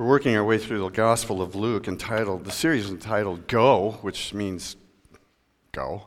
We're 0.00 0.06
working 0.06 0.34
our 0.34 0.42
way 0.42 0.56
through 0.56 0.78
the 0.78 0.88
Gospel 0.88 1.42
of 1.42 1.54
Luke, 1.54 1.86
entitled, 1.86 2.46
the 2.46 2.50
series 2.50 2.88
entitled 2.88 3.46
Go, 3.46 3.98
which 4.00 4.32
means 4.32 4.76
go. 5.72 6.06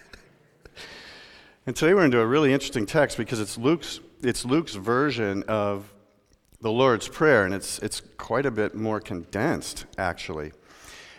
and 1.66 1.76
today 1.76 1.92
we're 1.92 2.06
into 2.06 2.20
a 2.20 2.26
really 2.26 2.54
interesting 2.54 2.86
text 2.86 3.18
because 3.18 3.38
it's 3.38 3.58
Luke's, 3.58 4.00
it's 4.22 4.46
Luke's 4.46 4.76
version 4.76 5.42
of 5.42 5.92
the 6.62 6.72
Lord's 6.72 7.06
Prayer, 7.06 7.44
and 7.44 7.52
it's, 7.52 7.80
it's 7.80 8.00
quite 8.16 8.46
a 8.46 8.50
bit 8.50 8.74
more 8.74 8.98
condensed, 8.98 9.84
actually. 9.98 10.52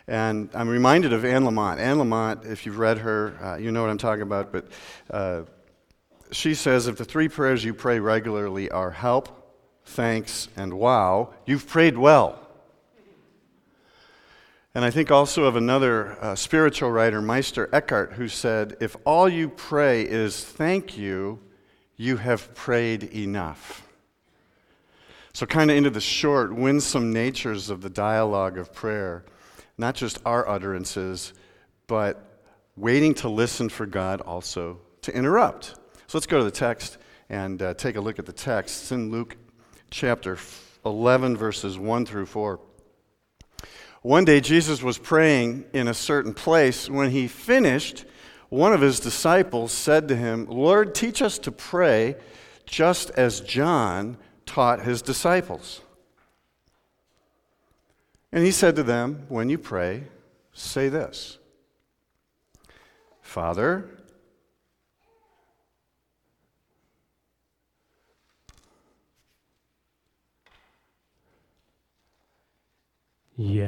And 0.07 0.49
I'm 0.55 0.67
reminded 0.67 1.13
of 1.13 1.23
Anne 1.23 1.43
Lamott. 1.43 1.77
Anne 1.77 1.97
Lamott, 1.97 2.43
if 2.43 2.65
you've 2.65 2.79
read 2.79 2.97
her, 2.97 3.37
uh, 3.39 3.57
you 3.57 3.71
know 3.71 3.81
what 3.81 3.91
I'm 3.91 3.99
talking 3.99 4.23
about, 4.23 4.51
but 4.51 4.65
uh, 5.11 5.43
she 6.31 6.55
says 6.55 6.87
if 6.87 6.97
the 6.97 7.05
three 7.05 7.29
prayers 7.29 7.63
you 7.63 7.75
pray 7.75 7.99
regularly 7.99 8.71
are 8.71 8.89
help, 8.89 9.40
thanks, 9.85 10.47
and 10.55 10.73
wow, 10.73 11.33
you've 11.45 11.67
prayed 11.67 11.97
well. 11.97 12.41
And 14.73 14.85
I 14.85 14.89
think 14.89 15.11
also 15.11 15.43
of 15.43 15.57
another 15.57 16.17
uh, 16.21 16.35
spiritual 16.35 16.91
writer, 16.91 17.21
Meister 17.21 17.69
Eckhart, 17.73 18.13
who 18.13 18.29
said, 18.29 18.77
If 18.79 18.95
all 19.05 19.27
you 19.27 19.49
pray 19.49 20.03
is 20.03 20.45
thank 20.45 20.97
you, 20.97 21.39
you 21.97 22.17
have 22.17 22.55
prayed 22.55 23.03
enough. 23.03 23.85
So, 25.33 25.45
kind 25.45 25.69
of 25.69 25.77
into 25.77 25.89
the 25.89 26.01
short, 26.01 26.53
winsome 26.53 27.11
natures 27.11 27.69
of 27.69 27.81
the 27.81 27.89
dialogue 27.89 28.57
of 28.57 28.73
prayer, 28.73 29.25
not 29.77 29.95
just 29.95 30.19
our 30.25 30.47
utterances, 30.47 31.33
but 31.87 32.43
waiting 32.77 33.13
to 33.15 33.29
listen 33.29 33.67
for 33.67 33.85
God 33.85 34.21
also 34.21 34.79
to 35.01 35.13
interrupt. 35.13 35.75
So, 36.07 36.17
let's 36.17 36.27
go 36.27 36.37
to 36.37 36.45
the 36.45 36.51
text 36.51 36.97
and 37.29 37.61
uh, 37.61 37.73
take 37.73 37.97
a 37.97 38.01
look 38.01 38.19
at 38.19 38.25
the 38.25 38.33
text. 38.33 38.83
It's 38.83 38.91
in 38.91 39.11
Luke 39.11 39.35
chapter 39.91 40.37
11, 40.85 41.37
verses 41.37 41.77
1 41.77 42.05
through 42.05 42.25
4. 42.25 42.59
One 44.01 44.25
day, 44.25 44.39
Jesus 44.39 44.81
was 44.81 44.97
praying 44.97 45.65
in 45.73 45.87
a 45.87 45.93
certain 45.93 46.33
place. 46.33 46.89
When 46.89 47.11
he 47.11 47.27
finished, 47.27 48.05
one 48.49 48.73
of 48.73 48.81
his 48.81 48.99
disciples 48.99 49.71
said 49.71 50.07
to 50.07 50.15
him, 50.15 50.47
Lord, 50.47 50.95
teach 50.95 51.21
us 51.21 51.37
to 51.39 51.51
pray 51.51 52.15
just 52.65 53.11
as 53.11 53.41
John 53.41 54.17
taught 54.45 54.81
his 54.81 55.01
disciples. 55.01 55.81
And 58.31 58.43
he 58.43 58.51
said 58.51 58.75
to 58.77 58.83
them, 58.83 59.25
When 59.27 59.49
you 59.49 59.57
pray, 59.57 60.05
say 60.53 60.89
this 60.89 61.37
Father, 63.21 63.89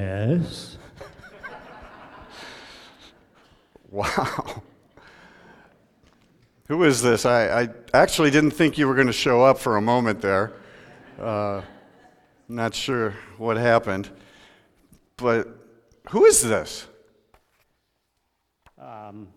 Yes. 0.03 0.77
Wow. 3.89 4.63
Who 6.67 6.83
is 6.83 7.03
this? 7.03 7.27
I, 7.27 7.61
I 7.61 7.69
actually 7.93 8.31
didn't 8.31 8.49
think 8.51 8.75
you 8.79 8.87
were 8.87 8.95
going 8.95 9.05
to 9.05 9.13
show 9.13 9.43
up 9.43 9.59
for 9.59 9.77
a 9.77 9.81
moment 9.81 10.19
there. 10.19 10.53
Uh, 11.19 11.61
not 12.49 12.73
sure 12.73 13.13
what 13.37 13.55
happened. 13.57 14.09
But 15.15 15.47
who 16.09 16.25
is 16.25 16.41
this? 16.41 16.87
Um, 18.81 19.27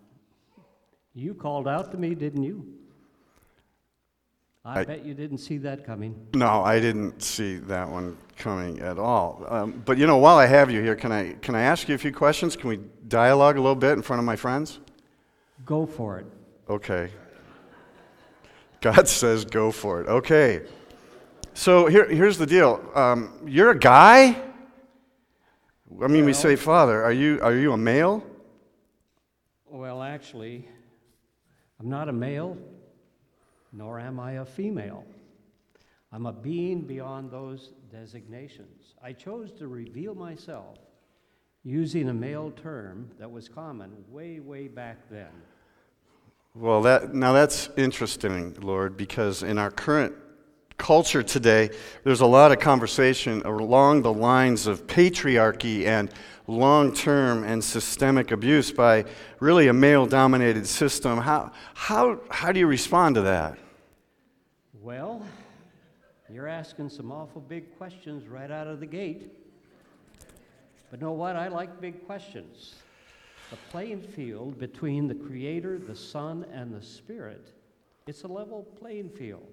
you 1.12 1.34
called 1.34 1.68
out 1.68 1.92
to 1.92 1.98
me, 1.98 2.14
didn't 2.14 2.42
you? 2.42 2.66
I, 4.66 4.80
I- 4.80 4.84
bet 4.84 5.04
you 5.04 5.14
didn't 5.14 5.38
see 5.38 5.58
that 5.58 5.86
coming. 5.86 6.14
No, 6.34 6.64
I 6.64 6.80
didn't 6.80 7.22
see 7.22 7.56
that 7.56 7.88
one 7.88 8.16
coming 8.36 8.80
at 8.80 8.98
all. 8.98 9.44
Um, 9.48 9.82
but 9.86 9.96
you 9.96 10.08
know, 10.08 10.16
while 10.16 10.36
I 10.38 10.46
have 10.46 10.72
you 10.72 10.82
here, 10.82 10.96
can 10.96 11.12
I, 11.12 11.34
can 11.34 11.54
I 11.54 11.62
ask 11.62 11.88
you 11.88 11.94
a 11.94 11.98
few 11.98 12.12
questions? 12.12 12.56
Can 12.56 12.68
we 12.70 12.80
dialogue 13.06 13.56
a 13.56 13.60
little 13.60 13.76
bit 13.76 13.92
in 13.92 14.02
front 14.02 14.18
of 14.18 14.26
my 14.26 14.34
friends? 14.34 14.80
Go 15.64 15.86
for 15.86 16.18
it. 16.18 16.26
Okay. 16.68 17.10
God 18.80 19.06
says 19.20 19.44
go 19.44 19.70
for 19.70 20.00
it. 20.00 20.08
Okay. 20.08 20.62
So 21.54 21.86
here, 21.86 22.06
here's 22.08 22.36
the 22.36 22.46
deal. 22.46 22.82
Um, 22.94 23.38
you're 23.46 23.70
a 23.70 23.78
guy? 23.78 24.42
I 26.02 26.08
mean, 26.08 26.24
we 26.24 26.32
say 26.32 26.56
father. 26.56 27.02
Are 27.04 27.12
you, 27.12 27.38
are 27.40 27.54
you 27.54 27.72
a 27.72 27.76
male? 27.76 28.24
Well, 29.66 30.02
actually, 30.02 30.68
I'm 31.78 31.88
not 31.88 32.08
a 32.08 32.12
male, 32.12 32.58
nor 33.76 34.00
am 34.00 34.18
I 34.18 34.32
a 34.32 34.44
female. 34.44 35.04
I'm 36.10 36.26
a 36.26 36.32
being 36.32 36.82
beyond 36.82 37.30
those 37.30 37.72
designations. 37.92 38.94
I 39.02 39.12
chose 39.12 39.52
to 39.54 39.68
reveal 39.68 40.14
myself 40.14 40.78
using 41.62 42.08
a 42.08 42.14
male 42.14 42.52
term 42.52 43.10
that 43.18 43.30
was 43.30 43.48
common 43.48 43.92
way, 44.08 44.40
way 44.40 44.68
back 44.68 45.10
then. 45.10 45.28
Well, 46.54 46.80
that, 46.82 47.12
now 47.12 47.34
that's 47.34 47.68
interesting, 47.76 48.56
Lord, 48.62 48.96
because 48.96 49.42
in 49.42 49.58
our 49.58 49.70
current 49.70 50.14
culture 50.78 51.22
today, 51.22 51.70
there's 52.04 52.20
a 52.22 52.26
lot 52.26 52.52
of 52.52 52.60
conversation 52.60 53.42
along 53.42 54.02
the 54.02 54.12
lines 54.12 54.66
of 54.66 54.86
patriarchy 54.86 55.84
and 55.86 56.10
long 56.46 56.94
term 56.94 57.44
and 57.44 57.62
systemic 57.62 58.30
abuse 58.30 58.70
by 58.70 59.04
really 59.40 59.68
a 59.68 59.72
male 59.72 60.06
dominated 60.06 60.66
system. 60.66 61.18
How, 61.18 61.52
how, 61.74 62.20
how 62.30 62.52
do 62.52 62.60
you 62.60 62.66
respond 62.66 63.16
to 63.16 63.22
that? 63.22 63.58
Well, 64.86 65.20
you're 66.32 66.46
asking 66.46 66.90
some 66.90 67.10
awful 67.10 67.40
big 67.40 67.76
questions 67.76 68.28
right 68.28 68.52
out 68.52 68.68
of 68.68 68.78
the 68.78 68.86
gate. 68.86 69.32
But 70.92 71.00
know 71.00 71.10
what? 71.10 71.34
I 71.34 71.48
like 71.48 71.80
big 71.80 72.06
questions. 72.06 72.76
The 73.50 73.56
playing 73.72 74.02
field 74.02 74.60
between 74.60 75.08
the 75.08 75.14
Creator, 75.16 75.80
the 75.80 75.96
Son, 75.96 76.46
and 76.52 76.72
the 76.72 76.80
Spirit, 76.80 77.52
it's 78.06 78.22
a 78.22 78.28
level 78.28 78.62
playing 78.78 79.10
field. 79.10 79.48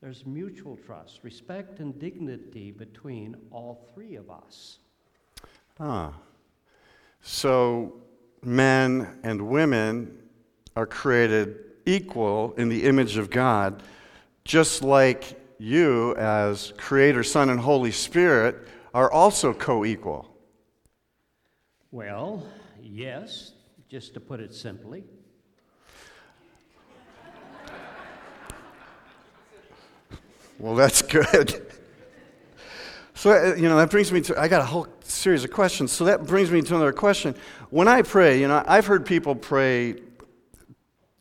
There's 0.00 0.24
mutual 0.24 0.76
trust, 0.76 1.24
respect, 1.24 1.80
and 1.80 1.98
dignity 1.98 2.70
between 2.70 3.34
all 3.50 3.88
three 3.92 4.14
of 4.14 4.30
us. 4.30 4.78
Ah. 5.80 6.12
So 7.20 7.94
men 8.44 9.18
and 9.24 9.42
women 9.48 10.22
are 10.76 10.86
created 10.86 11.56
equal 11.84 12.54
in 12.56 12.68
the 12.68 12.84
image 12.84 13.16
of 13.16 13.28
God, 13.28 13.82
just 14.44 14.82
like 14.82 15.40
you, 15.58 16.14
as 16.16 16.72
Creator, 16.76 17.22
Son, 17.22 17.50
and 17.50 17.60
Holy 17.60 17.92
Spirit, 17.92 18.68
are 18.92 19.10
also 19.10 19.52
co 19.52 19.84
equal. 19.84 20.28
Well, 21.90 22.46
yes, 22.80 23.52
just 23.88 24.14
to 24.14 24.20
put 24.20 24.40
it 24.40 24.54
simply. 24.54 25.04
Well, 30.58 30.74
that's 30.74 31.02
good. 31.02 31.72
So, 33.14 33.30
uh, 33.30 33.54
you 33.54 33.68
know, 33.68 33.76
that 33.76 33.90
brings 33.90 34.10
me 34.10 34.20
to, 34.22 34.40
I 34.40 34.48
got 34.48 34.62
a 34.62 34.64
whole 34.64 34.86
series 35.02 35.44
of 35.44 35.50
questions. 35.50 35.92
So 35.92 36.04
that 36.06 36.24
brings 36.26 36.50
me 36.50 36.62
to 36.62 36.74
another 36.74 36.92
question. 36.92 37.34
When 37.70 37.88
I 37.88 38.02
pray, 38.02 38.40
you 38.40 38.48
know, 38.48 38.62
I've 38.66 38.86
heard 38.86 39.06
people 39.06 39.34
pray 39.34 39.94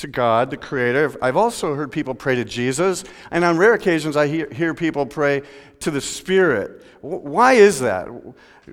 to 0.01 0.07
God, 0.07 0.49
the 0.49 0.57
Creator. 0.57 1.15
I've 1.21 1.37
also 1.37 1.75
heard 1.75 1.91
people 1.91 2.13
pray 2.13 2.35
to 2.35 2.43
Jesus. 2.43 3.03
And 3.29 3.43
on 3.43 3.57
rare 3.57 3.73
occasions, 3.73 4.17
I 4.17 4.27
hear, 4.27 4.49
hear 4.51 4.73
people 4.73 5.05
pray 5.05 5.43
to 5.79 5.91
the 5.91 6.01
Spirit. 6.01 6.83
Wh- 7.01 7.23
Why 7.23 7.53
is 7.53 7.79
that? 7.79 8.07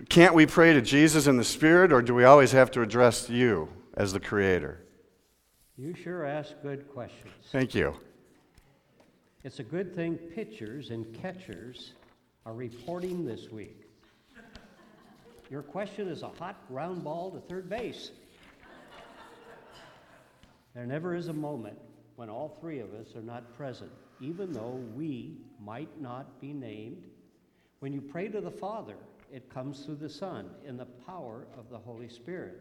Can't 0.09 0.35
we 0.35 0.47
pray 0.47 0.73
to 0.73 0.83
Jesus 0.83 1.27
in 1.27 1.37
the 1.37 1.45
Spirit, 1.45 1.93
or 1.93 2.03
do 2.03 2.15
we 2.15 2.25
always 2.25 2.53
have 2.53 2.71
to 2.73 2.83
address 2.83 3.29
you 3.31 3.69
as 3.95 4.13
the 4.13 4.21
Creator? 4.21 4.85
You 5.77 5.95
sure 5.95 6.25
ask 6.25 6.55
good 6.63 6.89
questions. 6.89 7.33
Thank 7.53 7.75
you. 7.75 7.95
It's 9.45 9.61
a 9.61 9.65
good 9.65 9.95
thing 9.95 10.17
pitchers 10.17 10.91
and 10.91 11.15
catchers 11.15 11.93
are 12.45 12.55
reporting 12.55 13.25
this 13.25 13.51
week. 13.51 13.85
Your 15.51 15.63
question 15.63 16.09
is 16.09 16.23
a 16.23 16.29
hot 16.29 16.57
ground 16.69 17.05
ball 17.05 17.31
to 17.31 17.41
third 17.41 17.71
base. 17.71 18.11
There 20.79 20.87
never 20.87 21.17
is 21.17 21.27
a 21.27 21.33
moment 21.33 21.77
when 22.15 22.31
all 22.31 22.57
three 22.61 22.79
of 22.79 22.95
us 22.95 23.17
are 23.17 23.21
not 23.21 23.53
present, 23.57 23.91
even 24.21 24.53
though 24.53 24.81
we 24.95 25.39
might 25.61 26.01
not 26.01 26.41
be 26.41 26.53
named. 26.53 27.03
When 27.81 27.93
you 27.93 28.01
pray 28.01 28.29
to 28.29 28.41
the 28.41 28.53
Father, 28.53 28.95
it 29.33 29.53
comes 29.53 29.81
through 29.81 29.97
the 29.97 30.09
Son 30.09 30.49
in 30.65 30.77
the 30.77 30.85
power 30.85 31.49
of 31.59 31.69
the 31.69 31.79
Holy 31.79 32.09
Spirit. 32.09 32.61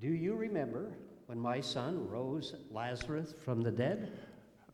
Do 0.00 0.08
you 0.08 0.34
remember 0.34 0.94
when 1.26 1.38
my 1.38 1.60
son 1.60 2.08
rose 2.08 2.56
Lazarus 2.72 3.36
from 3.44 3.62
the 3.62 3.70
dead? 3.70 4.10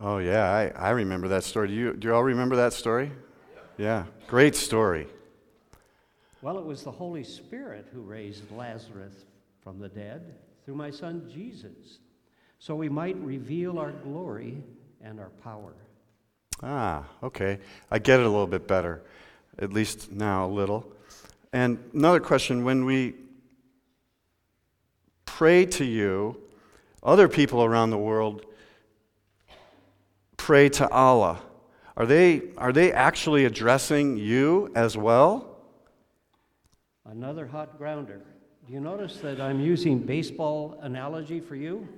Oh, 0.01 0.17
yeah, 0.17 0.51
I, 0.51 0.69
I 0.69 0.91
remember 0.93 1.29
that 1.29 1.45
story. 1.45 1.69
Do 1.69 1.75
you, 1.75 1.93
do 1.93 2.09
you 2.09 2.15
all 2.15 2.25
remember 2.25 2.57
that 2.57 2.73
story? 2.73 3.13
Yeah, 3.77 4.07
great 4.27 4.57
story. 4.57 5.07
Well, 6.41 6.59
it 6.59 6.65
was 6.65 6.83
the 6.83 6.93
Holy 6.93 7.25
Spirit 7.25 7.89
who 7.93 8.01
raised 8.01 8.51
Lazarus 8.51 9.27
from 9.63 9.79
the 9.79 9.89
dead 9.91 10.37
through 10.65 10.77
my 10.77 10.91
son 10.91 11.31
Jesus, 11.31 11.99
so 12.59 12.75
we 12.75 12.89
might 12.89 13.17
reveal 13.17 13.79
our 13.79 13.93
glory 13.93 14.63
and 15.03 15.21
our 15.21 15.31
power. 15.45 15.73
Ah, 16.63 17.05
okay. 17.23 17.59
I 17.91 17.99
get 17.99 18.21
it 18.21 18.27
a 18.27 18.29
little 18.29 18.47
bit 18.47 18.67
better. 18.67 19.03
at 19.61 19.73
least 19.73 20.13
now 20.13 20.47
a 20.47 20.47
little. 20.47 20.87
And 21.53 21.79
another 21.93 22.21
question 22.21 22.63
when 22.65 22.85
we 22.85 23.15
pray 25.25 25.67
to 25.67 25.85
you, 25.85 26.41
other 27.03 27.29
people 27.29 27.65
around 27.65 27.91
the 27.91 27.99
world 27.99 28.45
pray 30.37 30.69
to 30.69 30.89
Allah. 30.91 31.41
Are 31.97 32.07
they, 32.07 32.43
are 32.57 32.73
they 32.73 32.93
actually 32.93 33.45
addressing 33.45 34.17
you 34.17 34.71
as 34.75 34.97
well? 34.97 35.59
Another 37.05 37.47
hot 37.47 37.79
grounder. 37.79 38.21
Do 38.67 38.73
you 38.73 38.81
notice 38.81 39.17
that 39.19 39.41
I'm 39.41 39.61
using 39.61 39.99
baseball 39.99 40.79
analogy 40.83 41.41
for 41.41 41.57
you? 41.57 41.89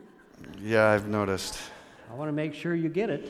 Yeah, 0.61 0.89
I've 0.89 1.09
noticed. 1.09 1.59
I 2.11 2.15
want 2.15 2.29
to 2.29 2.33
make 2.33 2.55
sure 2.55 2.75
you 2.75 2.89
get 2.89 3.11
it. 3.11 3.29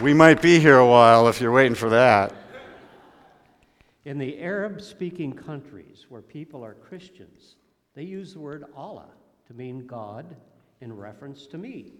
We 0.00 0.12
might 0.12 0.42
be 0.42 0.58
here 0.58 0.78
a 0.78 0.86
while 0.86 1.28
if 1.28 1.40
you're 1.40 1.52
waiting 1.52 1.74
for 1.74 1.90
that. 1.90 2.32
In 4.04 4.18
the 4.18 4.40
Arab 4.40 4.80
speaking 4.80 5.32
countries 5.32 6.06
where 6.08 6.20
people 6.20 6.64
are 6.64 6.74
Christians, 6.74 7.56
they 7.94 8.02
use 8.02 8.34
the 8.34 8.40
word 8.40 8.64
Allah 8.76 9.08
to 9.46 9.54
mean 9.54 9.86
God 9.86 10.36
in 10.80 10.94
reference 10.94 11.46
to 11.46 11.58
me. 11.58 11.92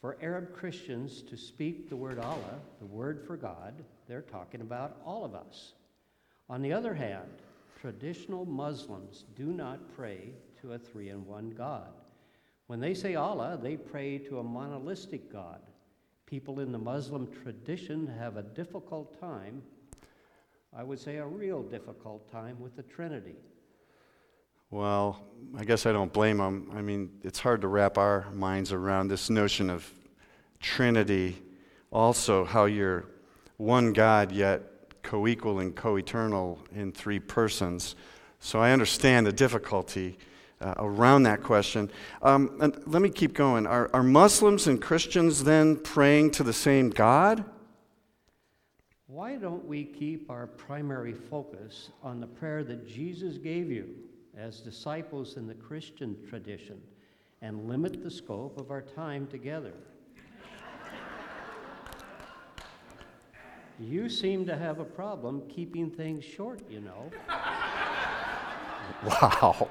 For 0.00 0.18
Arab 0.20 0.52
Christians 0.52 1.22
to 1.22 1.36
speak 1.36 1.88
the 1.88 1.96
word 1.96 2.18
Allah, 2.18 2.58
the 2.78 2.86
word 2.86 3.24
for 3.26 3.36
God, 3.36 3.74
they're 4.06 4.20
talking 4.22 4.60
about 4.60 5.00
all 5.04 5.24
of 5.24 5.34
us. 5.34 5.72
On 6.50 6.60
the 6.60 6.72
other 6.72 6.94
hand, 6.94 7.30
traditional 7.80 8.44
Muslims 8.44 9.24
do 9.34 9.46
not 9.46 9.94
pray 9.96 10.32
to 10.64 10.72
a 10.72 10.78
three 10.78 11.10
in 11.10 11.26
one 11.26 11.50
God. 11.50 11.92
When 12.68 12.80
they 12.80 12.94
say 12.94 13.16
Allah, 13.16 13.58
they 13.62 13.76
pray 13.76 14.16
to 14.18 14.38
a 14.38 14.42
monolistic 14.42 15.30
God. 15.30 15.60
People 16.24 16.60
in 16.60 16.72
the 16.72 16.78
Muslim 16.78 17.28
tradition 17.42 18.06
have 18.18 18.38
a 18.38 18.42
difficult 18.42 19.20
time, 19.20 19.62
I 20.74 20.82
would 20.82 20.98
say 20.98 21.16
a 21.16 21.26
real 21.26 21.62
difficult 21.62 22.30
time, 22.32 22.58
with 22.60 22.76
the 22.76 22.82
Trinity. 22.82 23.36
Well, 24.70 25.22
I 25.54 25.64
guess 25.64 25.84
I 25.84 25.92
don't 25.92 26.12
blame 26.12 26.38
them. 26.38 26.70
I 26.74 26.80
mean, 26.80 27.10
it's 27.22 27.38
hard 27.38 27.60
to 27.60 27.68
wrap 27.68 27.98
our 27.98 28.30
minds 28.32 28.72
around 28.72 29.08
this 29.08 29.28
notion 29.28 29.68
of 29.68 29.88
Trinity, 30.60 31.36
also, 31.92 32.44
how 32.44 32.64
you're 32.64 33.04
one 33.58 33.92
God 33.92 34.32
yet 34.32 34.62
co 35.02 35.28
equal 35.28 35.60
and 35.60 35.76
co 35.76 35.96
eternal 35.96 36.58
in 36.74 36.90
three 36.90 37.20
persons. 37.20 37.94
So 38.40 38.60
I 38.60 38.72
understand 38.72 39.26
the 39.26 39.32
difficulty 39.32 40.16
uh, 40.60 40.74
around 40.78 41.24
that 41.24 41.42
question. 41.42 41.90
Um, 42.22 42.56
and 42.60 42.76
let 42.86 43.02
me 43.02 43.10
keep 43.10 43.34
going. 43.34 43.66
Are, 43.66 43.90
are 43.92 44.02
Muslims 44.02 44.66
and 44.66 44.80
Christians 44.80 45.44
then 45.44 45.76
praying 45.76 46.32
to 46.32 46.42
the 46.42 46.52
same 46.52 46.90
God? 46.90 47.44
Why 49.06 49.36
don't 49.36 49.64
we 49.64 49.84
keep 49.84 50.30
our 50.30 50.46
primary 50.46 51.12
focus 51.12 51.90
on 52.02 52.20
the 52.20 52.26
prayer 52.26 52.64
that 52.64 52.88
Jesus 52.88 53.38
gave 53.38 53.70
you 53.70 53.94
as 54.36 54.60
disciples 54.60 55.36
in 55.36 55.46
the 55.46 55.54
Christian 55.54 56.16
tradition 56.28 56.80
and 57.42 57.68
limit 57.68 58.02
the 58.02 58.10
scope 58.10 58.58
of 58.58 58.70
our 58.70 58.82
time 58.82 59.26
together? 59.26 59.74
you 63.80 64.08
seem 64.08 64.46
to 64.46 64.56
have 64.56 64.78
a 64.78 64.84
problem 64.84 65.42
keeping 65.48 65.90
things 65.90 66.24
short, 66.24 66.60
you 66.70 66.80
know. 66.80 67.10
Wow. 69.02 69.68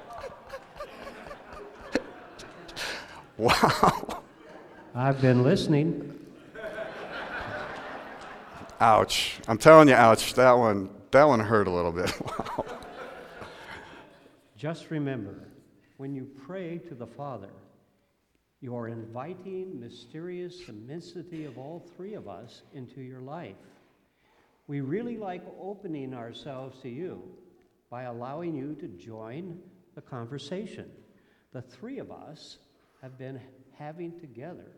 Wow. 3.36 4.22
I've 4.94 5.20
been 5.20 5.42
listening. 5.42 6.20
Ouch. 8.80 9.36
I'm 9.48 9.58
telling 9.58 9.88
you, 9.88 9.94
ouch. 9.94 10.34
That 10.34 10.52
one, 10.52 10.90
that 11.10 11.24
one 11.24 11.40
hurt 11.40 11.66
a 11.66 11.70
little 11.70 11.92
bit. 11.92 12.12
Wow. 12.26 12.64
Just 14.56 14.90
remember, 14.90 15.48
when 15.98 16.14
you 16.14 16.26
pray 16.46 16.78
to 16.78 16.94
the 16.94 17.06
Father, 17.06 17.50
you 18.60 18.74
are 18.74 18.88
inviting 18.88 19.78
mysterious 19.78 20.68
immensity 20.68 21.44
of 21.44 21.58
all 21.58 21.86
three 21.96 22.14
of 22.14 22.28
us 22.28 22.62
into 22.72 23.02
your 23.02 23.20
life. 23.20 23.56
We 24.66 24.80
really 24.80 25.18
like 25.18 25.42
opening 25.60 26.14
ourselves 26.14 26.80
to 26.80 26.88
you 26.88 27.22
by 27.90 28.04
allowing 28.04 28.56
you 28.56 28.74
to 28.76 28.88
join 28.88 29.58
the 29.94 30.00
conversation. 30.00 30.90
The 31.52 31.60
three 31.60 31.98
of 31.98 32.10
us 32.10 32.56
have 33.04 33.18
been 33.18 33.38
having 33.76 34.18
together 34.18 34.72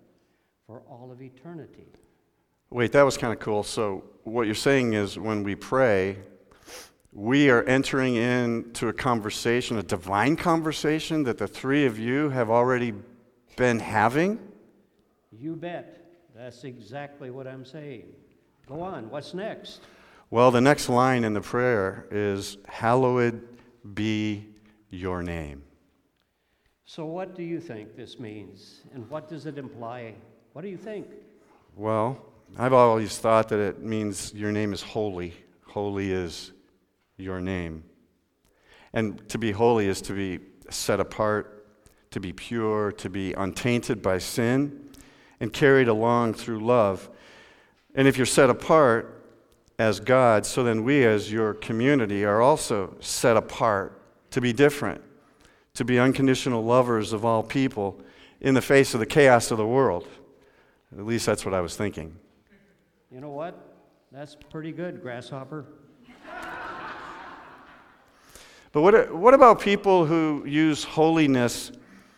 for 0.66 0.82
all 0.90 1.12
of 1.12 1.22
eternity. 1.22 1.86
Wait, 2.70 2.90
that 2.90 3.04
was 3.04 3.16
kind 3.16 3.32
of 3.32 3.38
cool. 3.38 3.62
So, 3.62 4.02
what 4.24 4.46
you're 4.46 4.54
saying 4.56 4.94
is 4.94 5.16
when 5.16 5.44
we 5.44 5.54
pray, 5.54 6.18
we 7.12 7.50
are 7.50 7.62
entering 7.62 8.16
into 8.16 8.88
a 8.88 8.92
conversation, 8.92 9.78
a 9.78 9.82
divine 9.84 10.34
conversation 10.34 11.22
that 11.22 11.38
the 11.38 11.46
three 11.46 11.86
of 11.86 12.00
you 12.00 12.28
have 12.30 12.50
already 12.50 12.94
been 13.54 13.78
having? 13.78 14.40
You 15.30 15.54
bet. 15.54 16.10
That's 16.34 16.64
exactly 16.64 17.30
what 17.30 17.46
I'm 17.46 17.64
saying. 17.64 18.06
Go 18.66 18.80
on. 18.80 19.08
What's 19.08 19.34
next? 19.34 19.82
Well, 20.30 20.50
the 20.50 20.60
next 20.60 20.88
line 20.88 21.22
in 21.22 21.32
the 21.32 21.40
prayer 21.40 22.08
is 22.10 22.58
Hallowed 22.66 23.40
be 23.94 24.48
your 24.90 25.22
name. 25.22 25.62
So, 26.88 27.04
what 27.04 27.34
do 27.34 27.42
you 27.42 27.60
think 27.60 27.96
this 27.96 28.20
means? 28.20 28.82
And 28.94 29.10
what 29.10 29.28
does 29.28 29.46
it 29.46 29.58
imply? 29.58 30.14
What 30.52 30.62
do 30.62 30.68
you 30.68 30.76
think? 30.76 31.08
Well, 31.74 32.24
I've 32.56 32.72
always 32.72 33.18
thought 33.18 33.48
that 33.48 33.58
it 33.58 33.82
means 33.82 34.32
your 34.32 34.52
name 34.52 34.72
is 34.72 34.82
holy. 34.82 35.34
Holy 35.66 36.12
is 36.12 36.52
your 37.16 37.40
name. 37.40 37.82
And 38.92 39.28
to 39.28 39.36
be 39.36 39.50
holy 39.50 39.88
is 39.88 40.00
to 40.02 40.12
be 40.12 40.38
set 40.70 41.00
apart, 41.00 41.66
to 42.12 42.20
be 42.20 42.32
pure, 42.32 42.92
to 42.92 43.10
be 43.10 43.32
untainted 43.32 44.00
by 44.00 44.18
sin, 44.18 44.88
and 45.40 45.52
carried 45.52 45.88
along 45.88 46.34
through 46.34 46.60
love. 46.60 47.10
And 47.96 48.06
if 48.06 48.16
you're 48.16 48.26
set 48.26 48.48
apart 48.48 49.24
as 49.78 49.98
God, 49.98 50.46
so 50.46 50.62
then 50.62 50.84
we 50.84 51.04
as 51.04 51.32
your 51.32 51.52
community 51.52 52.24
are 52.24 52.40
also 52.40 52.94
set 53.00 53.36
apart 53.36 54.00
to 54.30 54.40
be 54.40 54.52
different, 54.52 55.02
to 55.76 55.84
be 55.84 55.98
unconditional 55.98 56.64
lovers 56.64 57.12
of 57.12 57.24
all 57.24 57.42
people 57.42 58.00
in 58.40 58.54
the 58.54 58.62
face 58.62 58.94
of 58.94 59.00
the 59.00 59.06
chaos 59.06 59.50
of 59.50 59.58
the 59.58 59.66
world. 59.66 60.08
At 60.92 61.06
least 61.06 61.26
that's 61.26 61.44
what 61.44 61.54
I 61.54 61.60
was 61.60 61.76
thinking. 61.76 62.16
You 63.10 63.20
know 63.20 63.30
what? 63.30 63.76
That's 64.10 64.36
pretty 64.50 64.72
good, 64.72 65.02
Grasshopper. 65.02 65.66
But 68.72 68.82
what, 68.82 69.14
what 69.14 69.32
about 69.32 69.60
people 69.60 70.04
who 70.04 70.44
use 70.46 70.84
holiness, 70.84 71.72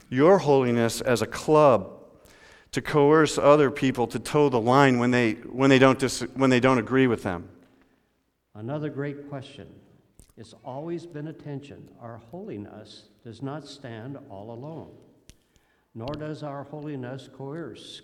your 0.09 0.39
holiness, 0.39 1.01
as 1.01 1.23
a 1.23 1.27
club 1.27 1.93
to 2.73 2.83
coerce 2.83 3.39
other 3.39 3.71
people 3.71 4.09
to 4.09 4.19
toe 4.19 4.49
the 4.49 4.61
line 4.61 4.99
when 4.99 5.13
they, 5.13 5.35
when 5.35 5.71
they, 5.71 5.79
don't, 5.79 5.99
dis, 5.99 6.23
when 6.35 6.51
they 6.51 6.59
don't 6.59 6.79
agree 6.79 7.07
with 7.07 7.23
them? 7.23 7.49
Another 8.55 8.89
great 8.89 9.29
question. 9.29 9.69
It's 10.37 10.55
always 10.65 11.07
been 11.07 11.29
a 11.29 11.33
tension. 11.33 11.89
Our 12.01 12.21
holiness 12.31 13.05
does 13.29 13.43
not 13.43 13.69
stand 13.69 14.17
all 14.31 14.53
alone, 14.53 14.89
nor 15.95 16.09
does 16.15 16.43
our 16.43 16.65
holiness 16.65 17.29
coerce. 17.37 18.01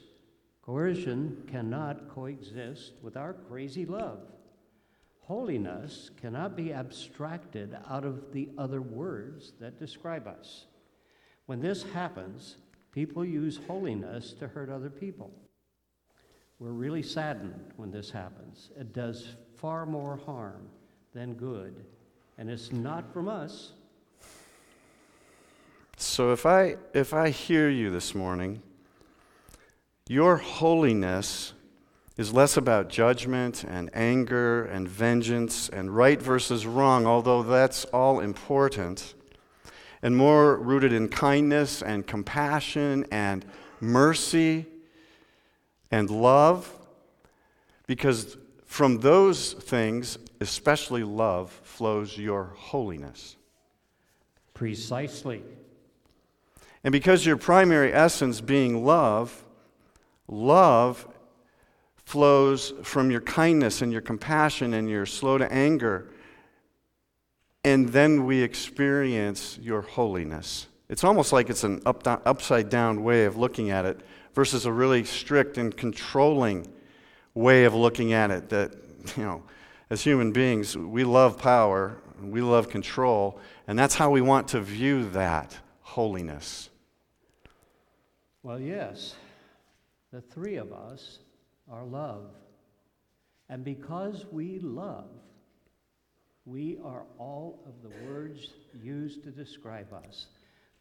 Coercion 0.60 1.42
cannot 1.50 2.10
coexist 2.10 2.92
with 3.00 3.16
our 3.16 3.32
crazy 3.32 3.86
love. 3.86 4.18
Holiness 5.20 6.10
cannot 6.20 6.54
be 6.58 6.74
abstracted 6.74 7.74
out 7.88 8.04
of 8.04 8.34
the 8.34 8.50
other 8.58 8.82
words 8.82 9.54
that 9.60 9.78
describe 9.78 10.26
us. 10.26 10.66
When 11.46 11.62
this 11.62 11.84
happens, 11.84 12.56
people 12.92 13.24
use 13.24 13.58
holiness 13.66 14.34
to 14.34 14.46
hurt 14.46 14.68
other 14.68 14.90
people. 14.90 15.32
We're 16.58 16.72
really 16.72 17.02
saddened 17.02 17.72
when 17.76 17.90
this 17.90 18.10
happens. 18.10 18.68
It 18.78 18.92
does 18.92 19.36
far 19.56 19.86
more 19.86 20.18
harm 20.26 20.68
than 21.14 21.32
good, 21.32 21.86
and 22.36 22.50
it's 22.50 22.72
not 22.72 23.10
from 23.10 23.26
us. 23.26 23.72
So 25.96 26.32
if 26.32 26.44
I 26.44 26.76
if 26.92 27.14
I 27.14 27.30
hear 27.30 27.68
you 27.68 27.90
this 27.90 28.14
morning, 28.14 28.62
your 30.08 30.36
holiness 30.36 31.52
is 32.16 32.32
less 32.32 32.56
about 32.56 32.88
judgment 32.88 33.64
and 33.64 33.90
anger 33.94 34.64
and 34.64 34.88
vengeance 34.88 35.68
and 35.68 35.94
right 35.94 36.20
versus 36.20 36.66
wrong, 36.66 37.06
although 37.06 37.42
that's 37.42 37.84
all 37.86 38.20
important, 38.20 39.14
and 40.02 40.16
more 40.16 40.56
rooted 40.56 40.92
in 40.92 41.08
kindness 41.08 41.82
and 41.82 42.06
compassion 42.06 43.06
and 43.10 43.44
mercy 43.80 44.66
and 45.90 46.10
love, 46.10 46.72
because 47.86 48.36
from 48.64 49.00
those 49.00 49.52
things, 49.54 50.18
especially 50.40 51.04
love, 51.04 51.50
flows 51.62 52.18
your 52.18 52.52
holiness. 52.56 53.36
Precisely. 54.54 55.42
And 56.84 56.92
because 56.92 57.24
your 57.24 57.38
primary 57.38 57.92
essence 57.92 58.42
being 58.42 58.84
love, 58.84 59.44
love 60.28 61.08
flows 62.04 62.74
from 62.82 63.10
your 63.10 63.22
kindness 63.22 63.80
and 63.80 63.90
your 63.90 64.02
compassion 64.02 64.74
and 64.74 64.88
your 64.88 65.06
slow 65.06 65.38
to 65.38 65.50
anger. 65.50 66.10
And 67.64 67.88
then 67.88 68.26
we 68.26 68.42
experience 68.42 69.58
your 69.62 69.80
holiness. 69.80 70.66
It's 70.90 71.02
almost 71.02 71.32
like 71.32 71.48
it's 71.48 71.64
an 71.64 71.80
up, 71.86 72.06
upside 72.06 72.68
down 72.68 73.02
way 73.02 73.24
of 73.24 73.38
looking 73.38 73.70
at 73.70 73.86
it 73.86 74.00
versus 74.34 74.66
a 74.66 74.72
really 74.72 75.04
strict 75.04 75.56
and 75.56 75.74
controlling 75.74 76.70
way 77.32 77.64
of 77.64 77.74
looking 77.74 78.12
at 78.12 78.30
it. 78.30 78.50
That, 78.50 78.74
you 79.16 79.22
know, 79.22 79.42
as 79.88 80.02
human 80.02 80.32
beings, 80.32 80.76
we 80.76 81.04
love 81.04 81.38
power, 81.38 81.96
we 82.22 82.42
love 82.42 82.68
control, 82.68 83.40
and 83.66 83.78
that's 83.78 83.94
how 83.94 84.10
we 84.10 84.20
want 84.20 84.48
to 84.48 84.60
view 84.60 85.08
that 85.10 85.56
holiness. 85.80 86.68
Well, 88.44 88.60
yes, 88.60 89.14
the 90.12 90.20
three 90.20 90.56
of 90.56 90.70
us 90.70 91.20
are 91.72 91.82
love. 91.82 92.26
And 93.48 93.64
because 93.64 94.26
we 94.30 94.58
love, 94.58 95.08
we 96.44 96.76
are 96.84 97.04
all 97.18 97.64
of 97.66 97.72
the 97.82 97.88
words 98.06 98.50
used 98.82 99.24
to 99.24 99.30
describe 99.30 99.90
us. 99.94 100.26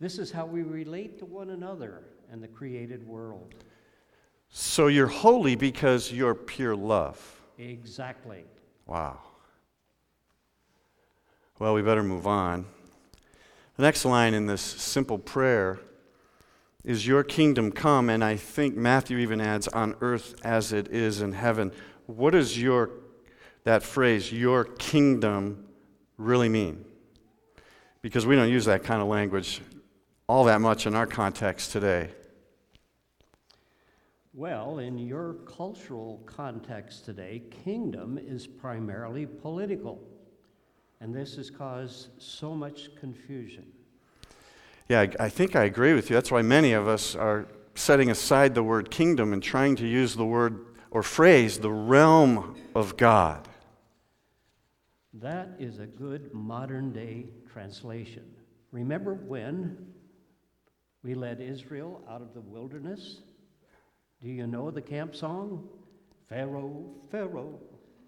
This 0.02 0.20
is 0.20 0.30
how 0.30 0.46
we 0.46 0.64
relate 0.64 1.18
to 1.20 1.26
one 1.26 1.52
another 1.52 2.04
and 2.30 2.44
the 2.44 2.50
created 2.50 3.08
world. 3.08 3.56
So 4.50 4.88
you're 4.88 5.08
holy 5.08 5.56
because 5.56 6.12
you're 6.12 6.36
pure 6.36 6.76
love. 6.76 7.42
Exactly. 7.58 8.44
Wow. 8.88 9.20
Well, 11.60 11.74
we 11.74 11.82
better 11.82 12.04
move 12.04 12.28
on. 12.28 12.66
The 13.78 13.84
next 13.84 14.04
line 14.04 14.34
in 14.34 14.48
this 14.48 14.62
simple 14.62 15.18
prayer 15.18 15.80
is 16.84 17.08
Your 17.08 17.24
kingdom 17.24 17.72
come, 17.72 18.10
and 18.10 18.24
I 18.24 18.36
think 18.36 18.76
Matthew 18.76 19.18
even 19.20 19.40
adds, 19.40 19.68
on 19.70 19.96
earth 20.02 20.36
as 20.44 20.74
it 20.74 20.88
is 20.90 21.22
in 21.22 21.34
heaven. 21.34 21.72
What 22.08 22.32
does 22.32 22.60
your, 22.62 22.90
that 23.64 23.84
phrase, 23.84 24.32
your 24.32 24.66
kingdom, 24.66 25.66
really 26.18 26.50
mean? 26.50 26.84
Because 28.02 28.26
we 28.26 28.36
don't 28.36 28.50
use 28.50 28.66
that 28.66 28.84
kind 28.84 29.02
of 29.02 29.08
language 29.08 29.62
all 30.28 30.46
that 30.46 30.62
much 30.62 30.86
in 30.88 30.96
our 30.96 31.06
context 31.06 31.72
today. 31.72 32.10
Well, 34.34 34.80
in 34.80 34.98
your 34.98 35.36
cultural 35.46 36.24
context 36.26 37.06
today, 37.06 37.44
kingdom 37.64 38.18
is 38.18 38.48
primarily 38.48 39.26
political. 39.26 40.02
And 41.02 41.14
this 41.14 41.36
has 41.36 41.52
caused 41.52 42.10
so 42.20 42.56
much 42.56 42.96
confusion. 42.96 43.66
Yeah, 44.94 45.08
I, 45.20 45.28
think 45.28 45.56
I 45.56 45.64
agree 45.64 45.96
with 45.96 46.12
you. 46.12 46.16
That's 46.16 46.30
why 46.30 46.44
many 46.44 46.74
of 46.74 46.88
us 46.88 47.16
are 47.16 47.48
setting 47.74 48.12
aside 48.12 48.54
the 48.54 48.62
word 48.62 48.92
kingdom 48.92 49.34
and 49.34 49.42
trying 49.42 49.76
to 49.78 49.88
use 49.88 50.16
the 50.16 50.24
word 50.24 50.68
or 50.92 51.02
phrase 51.02 51.58
the 51.58 51.72
realm 51.72 52.56
of 52.76 52.96
God. 52.96 53.48
That 55.16 55.50
is 55.58 55.80
a 55.80 55.88
good 55.88 56.32
modern 56.32 56.94
day 56.94 57.26
translation. 57.52 58.24
Remember 58.72 59.16
when 59.16 59.84
we 61.02 61.16
led 61.16 61.42
Israel 61.42 62.04
out 62.08 62.22
of 62.22 62.36
the 62.36 62.42
wilderness? 62.42 63.22
Do 64.22 64.30
you 64.30 64.46
know 64.46 64.70
the 64.70 64.84
camp 64.84 65.16
song? 65.16 65.70
Pharaoh, 66.30 66.86
Pharaoh, 67.10 67.60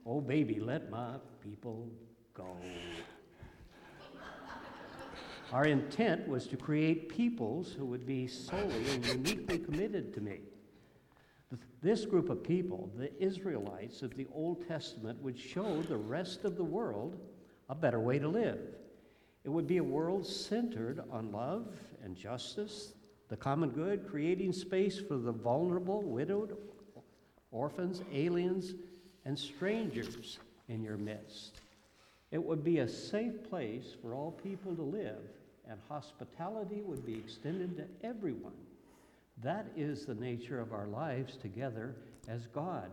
oh 0.05 0.21
baby, 0.21 0.59
let 0.59 0.91
my 0.91 1.15
people 1.41 1.89
go. 2.35 2.45
Our 5.55 5.67
intent 5.67 6.27
was 6.27 6.47
to 6.47 6.57
create 6.57 7.07
peoples 7.07 7.71
who 7.71 7.85
would 7.85 8.05
be 8.05 8.27
solely 8.27 8.89
and 8.89 9.05
uniquely 9.05 9.57
committed 9.57 10.13
to 10.15 10.19
me. 10.19 10.41
This 11.81 12.05
group 12.05 12.29
of 12.29 12.43
people, 12.43 12.91
the 12.97 13.09
Israelites 13.23 14.01
of 14.01 14.17
the 14.17 14.27
Old 14.33 14.67
Testament, 14.67 15.23
would 15.23 15.39
show 15.39 15.81
the 15.83 15.95
rest 15.95 16.43
of 16.43 16.57
the 16.57 16.63
world 16.65 17.17
a 17.69 17.73
better 17.73 18.01
way 18.01 18.19
to 18.19 18.27
live. 18.27 18.59
It 19.45 19.49
would 19.49 19.65
be 19.65 19.77
a 19.77 19.83
world 19.83 20.27
centered 20.27 21.01
on 21.09 21.31
love 21.31 21.67
and 22.03 22.17
justice, 22.17 22.91
the 23.29 23.37
common 23.37 23.69
good, 23.69 24.09
creating 24.09 24.51
space 24.51 24.99
for 24.99 25.15
the 25.15 25.31
vulnerable, 25.31 26.01
widowed, 26.01 26.57
orphans, 27.51 28.01
aliens, 28.11 28.73
and 29.23 29.39
strangers 29.39 30.37
in 30.67 30.83
your 30.83 30.97
midst. 30.97 31.61
It 32.31 32.43
would 32.43 32.61
be 32.61 32.79
a 32.79 32.89
safe 32.89 33.41
place 33.49 33.95
for 34.01 34.13
all 34.13 34.31
people 34.31 34.75
to 34.75 34.81
live, 34.81 35.21
and 35.69 35.79
hospitality 35.89 36.81
would 36.81 37.05
be 37.05 37.15
extended 37.15 37.77
to 37.77 38.07
everyone. 38.07 38.53
That 39.43 39.67
is 39.75 40.05
the 40.05 40.15
nature 40.15 40.59
of 40.59 40.73
our 40.73 40.87
lives 40.87 41.37
together 41.37 41.95
as 42.27 42.47
God. 42.47 42.89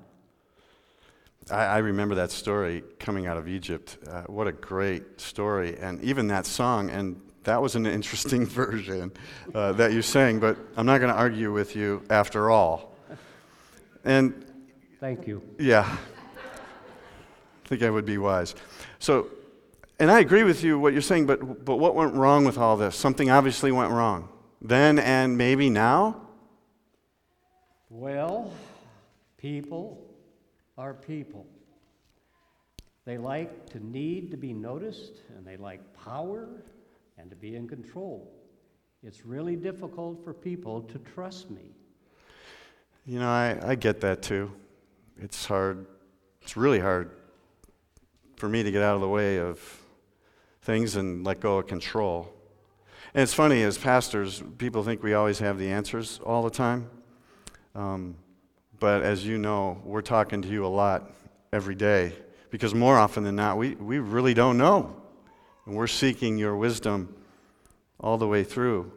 I, 1.51 1.65
I 1.65 1.79
remember 1.79 2.15
that 2.17 2.31
story 2.31 2.83
coming 2.99 3.27
out 3.27 3.37
of 3.37 3.49
Egypt. 3.49 3.99
Uh, 4.09 4.23
what 4.23 4.47
a 4.47 4.53
great 4.53 5.21
story. 5.21 5.77
And 5.79 6.03
even 6.03 6.29
that 6.29 6.47
song, 6.47 6.91
and 6.91 7.21
that 7.45 7.61
was 7.61 7.75
an 7.75 7.87
interesting 7.99 8.47
version 8.47 9.13
uh, 9.55 9.73
that 9.73 9.93
you 9.93 10.03
sang, 10.03 10.41
but 10.41 10.57
I'm 10.77 10.87
not 10.87 10.99
going 10.99 11.13
to 11.13 11.19
argue 11.19 11.53
with 11.53 11.77
you 11.77 12.03
after 12.11 12.51
all. 12.51 12.95
And 14.05 14.45
thank 15.01 15.27
you. 15.27 15.43
Yeah. 15.59 15.85
I 17.65 17.69
think 17.69 17.83
I 17.83 17.91
would 17.91 18.05
be 18.05 18.19
wise. 18.19 18.55
So, 18.99 19.29
and 20.03 20.11
I 20.11 20.19
agree 20.19 20.43
with 20.43 20.65
you 20.65 20.81
what 20.81 20.93
you're 20.93 21.01
saying, 21.01 21.27
but, 21.27 21.65
but 21.65 21.77
what 21.77 21.95
went 21.95 22.15
wrong 22.15 22.45
with 22.45 22.59
all 22.59 22.77
this? 22.77 22.97
Something 22.97 23.31
obviously 23.31 23.71
went 23.71 23.93
wrong. 23.93 24.29
Then 24.61 24.99
and 24.99 25.39
maybe 25.39 25.71
now? 25.71 26.23
Well, 27.89 28.53
people 29.37 30.05
are 30.77 30.93
people. 30.93 31.47
They 33.05 33.17
like 33.17 33.71
to 33.71 33.79
need 33.79 34.33
to 34.33 34.37
be 34.37 34.53
noticed, 34.53 35.21
and 35.37 35.47
they 35.47 35.57
like 35.57 35.81
power 35.95 36.49
and 37.17 37.31
to 37.31 37.37
be 37.37 37.55
in 37.55 37.69
control. 37.69 38.29
It's 39.05 39.25
really 39.25 39.55
difficult 39.55 40.25
for 40.25 40.35
people 40.35 40.81
to 40.81 40.99
trust 40.99 41.49
me. 41.49 41.77
You 43.07 43.21
know, 43.21 43.29
I, 43.29 43.57
I 43.65 43.75
get 43.77 44.01
that 44.01 44.21
too. 44.21 44.51
It's 45.21 45.47
hard. 45.47 45.87
It's 46.41 46.57
really 46.57 46.81
hard 46.81 47.13
for 48.35 48.49
me 48.49 48.65
to 48.65 48.73
get 48.73 48.83
out 48.83 48.97
of 48.97 49.01
the 49.01 49.09
way 49.09 49.39
of 49.39 49.79
things 50.63 50.97
and 50.97 51.25
let 51.25 51.41
go 51.41 51.59
of 51.59 51.67
control. 51.67 52.33
And 53.15 53.23
it's 53.23 53.35
funny, 53.35 53.63
as 53.63 53.77
pastors, 53.77 54.43
people 54.59 54.83
think 54.83 55.03
we 55.03 55.13
always 55.15 55.39
have 55.41 55.59
the 55.59 55.69
answers 55.71 56.21
all 56.25 56.43
the 56.43 56.51
time. 56.51 56.89
Um, 57.75 58.17
but 58.79 59.03
as 59.03 59.27
you 59.27 59.39
know, 59.39 59.81
we're 59.85 60.03
talking 60.03 60.43
to 60.43 60.49
you 60.49 60.65
a 60.65 60.69
lot 60.69 61.13
every 61.53 61.75
day 61.75 62.13
because 62.51 62.75
more 62.75 62.97
often 62.97 63.23
than 63.25 63.37
not, 63.37 63.59
we, 63.59 63.75
we 63.75 63.99
really 63.99 64.35
don't 64.35 64.57
know. 64.57 64.97
And 65.67 65.77
we're 65.77 65.87
seeking 65.87 66.39
your 66.39 66.57
wisdom 66.57 67.15
all 68.01 68.19
the 68.19 68.27
way 68.27 68.45
through. 68.45 68.91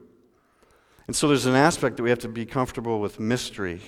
And 1.07 1.15
so 1.15 1.27
there's 1.27 1.45
an 1.45 1.55
aspect 1.55 1.97
that 1.97 2.03
we 2.03 2.09
have 2.09 2.19
to 2.19 2.27
be 2.27 2.45
comfortable 2.45 2.99
with 2.99 3.19
mystery, 3.19 3.81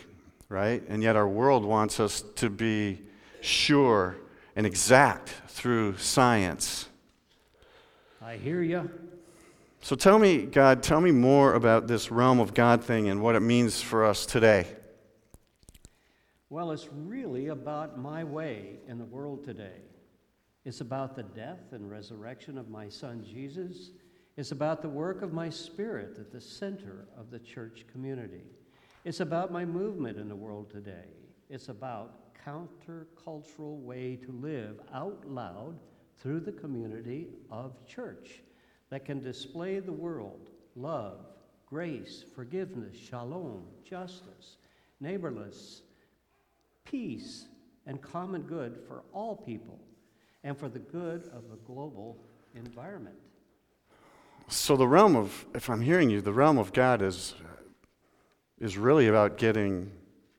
right? 0.50 0.84
And 0.88 1.02
yet 1.02 1.16
our 1.16 1.28
world 1.28 1.66
wants 1.66 2.00
us 2.00 2.22
to 2.36 2.50
be 2.50 3.02
sure 3.42 4.18
and 4.56 4.66
exact 4.66 5.30
through 5.48 5.98
science. 5.98 6.88
I 8.28 8.36
hear 8.36 8.62
you. 8.62 8.92
So 9.80 9.96
tell 9.96 10.20
me, 10.20 10.42
God, 10.42 10.84
tell 10.84 11.00
me 11.00 11.12
more 11.12 11.54
about 11.54 11.88
this 11.88 12.12
realm 12.12 12.42
of 12.42 12.54
God 12.54 12.84
thing 12.84 13.08
and 13.08 13.22
what 13.22 13.36
it 13.36 13.40
means 13.40 13.82
for 13.82 14.04
us 14.04 14.26
today. 14.26 14.68
Well, 16.50 16.72
it's 16.72 16.90
really 16.92 17.48
about 17.48 17.98
my 17.98 18.26
way 18.26 18.80
in 18.86 18.98
the 18.98 19.06
world 19.06 19.46
today. 19.46 19.80
It's 20.66 20.82
about 20.82 21.16
the 21.16 21.24
death 21.24 21.72
and 21.72 21.90
resurrection 21.90 22.58
of 22.58 22.68
my 22.68 22.90
son 22.90 23.24
Jesus. 23.24 23.92
It's 24.36 24.52
about 24.52 24.82
the 24.82 24.90
work 24.90 25.22
of 25.22 25.32
my 25.32 25.50
spirit 25.50 26.18
at 26.20 26.30
the 26.30 26.42
center 26.42 27.08
of 27.18 27.32
the 27.32 27.40
church 27.40 27.86
community. 27.90 28.44
It's 29.06 29.22
about 29.22 29.54
my 29.54 29.64
movement 29.64 30.18
in 30.18 30.28
the 30.28 30.36
world 30.36 30.70
today. 30.70 31.08
It's 31.50 31.70
about 31.70 32.36
countercultural 32.46 33.80
way 33.80 34.18
to 34.18 34.34
live 34.34 34.82
out 34.94 35.26
loud 35.26 35.80
through 36.22 36.40
the 36.40 36.52
community 36.52 37.28
of 37.52 37.86
church 37.86 38.42
that 38.90 39.06
can 39.06 39.22
display 39.22 39.80
the 39.80 39.92
world 39.92 40.50
love, 40.76 41.26
grace, 41.66 42.24
forgiveness, 42.36 42.96
shalom, 42.96 43.64
justice, 43.84 44.58
neighborless, 45.04 45.82
peace, 46.86 47.46
and 47.86 48.02
common 48.02 48.42
good 48.44 48.80
for 48.88 49.04
all 49.14 49.36
people 49.36 49.80
and 50.44 50.58
for 50.58 50.70
the 50.70 50.80
good 50.80 51.24
of 51.34 51.50
the 51.50 51.58
global 51.66 52.18
environment. 52.56 53.16
So, 54.48 54.78
the 54.78 54.88
realm 54.88 55.16
of, 55.16 55.46
if 55.54 55.70
I'm 55.70 55.82
hearing 55.82 56.10
you, 56.10 56.22
the 56.22 56.32
realm 56.32 56.58
of 56.58 56.72
God 56.72 57.02
is, 57.02 57.36
is 58.60 58.78
really 58.78 59.08
about 59.08 59.38
getting 59.38 59.92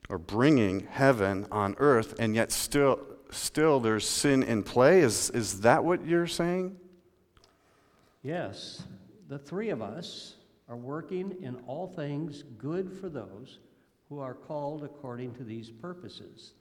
or 0.08 0.16
bringing 0.16 0.87
heaven 0.90 1.47
on 1.52 1.76
earth, 1.78 2.14
and 2.18 2.35
yet 2.35 2.50
still, 2.50 3.00
still 3.30 3.80
there's 3.80 4.08
sin 4.08 4.42
in 4.42 4.62
play. 4.62 5.00
Is, 5.00 5.30
is 5.30 5.61
that 5.61 5.85
what 5.85 6.06
you're 6.06 6.26
saying? 6.26 6.76
Yes. 8.23 8.82
The 9.28 9.38
three 9.38 9.70
of 9.70 9.82
us 9.82 10.37
are 10.68 10.76
working 10.76 11.37
in 11.42 11.56
all 11.66 11.87
things 11.87 12.44
good 12.58 12.92
for 12.92 13.08
those 13.08 13.58
who 14.08 14.20
are 14.20 14.35
called 14.35 14.85
according 14.85 15.35
to 15.35 15.44
these 15.44 15.70
purposes. 15.70 16.52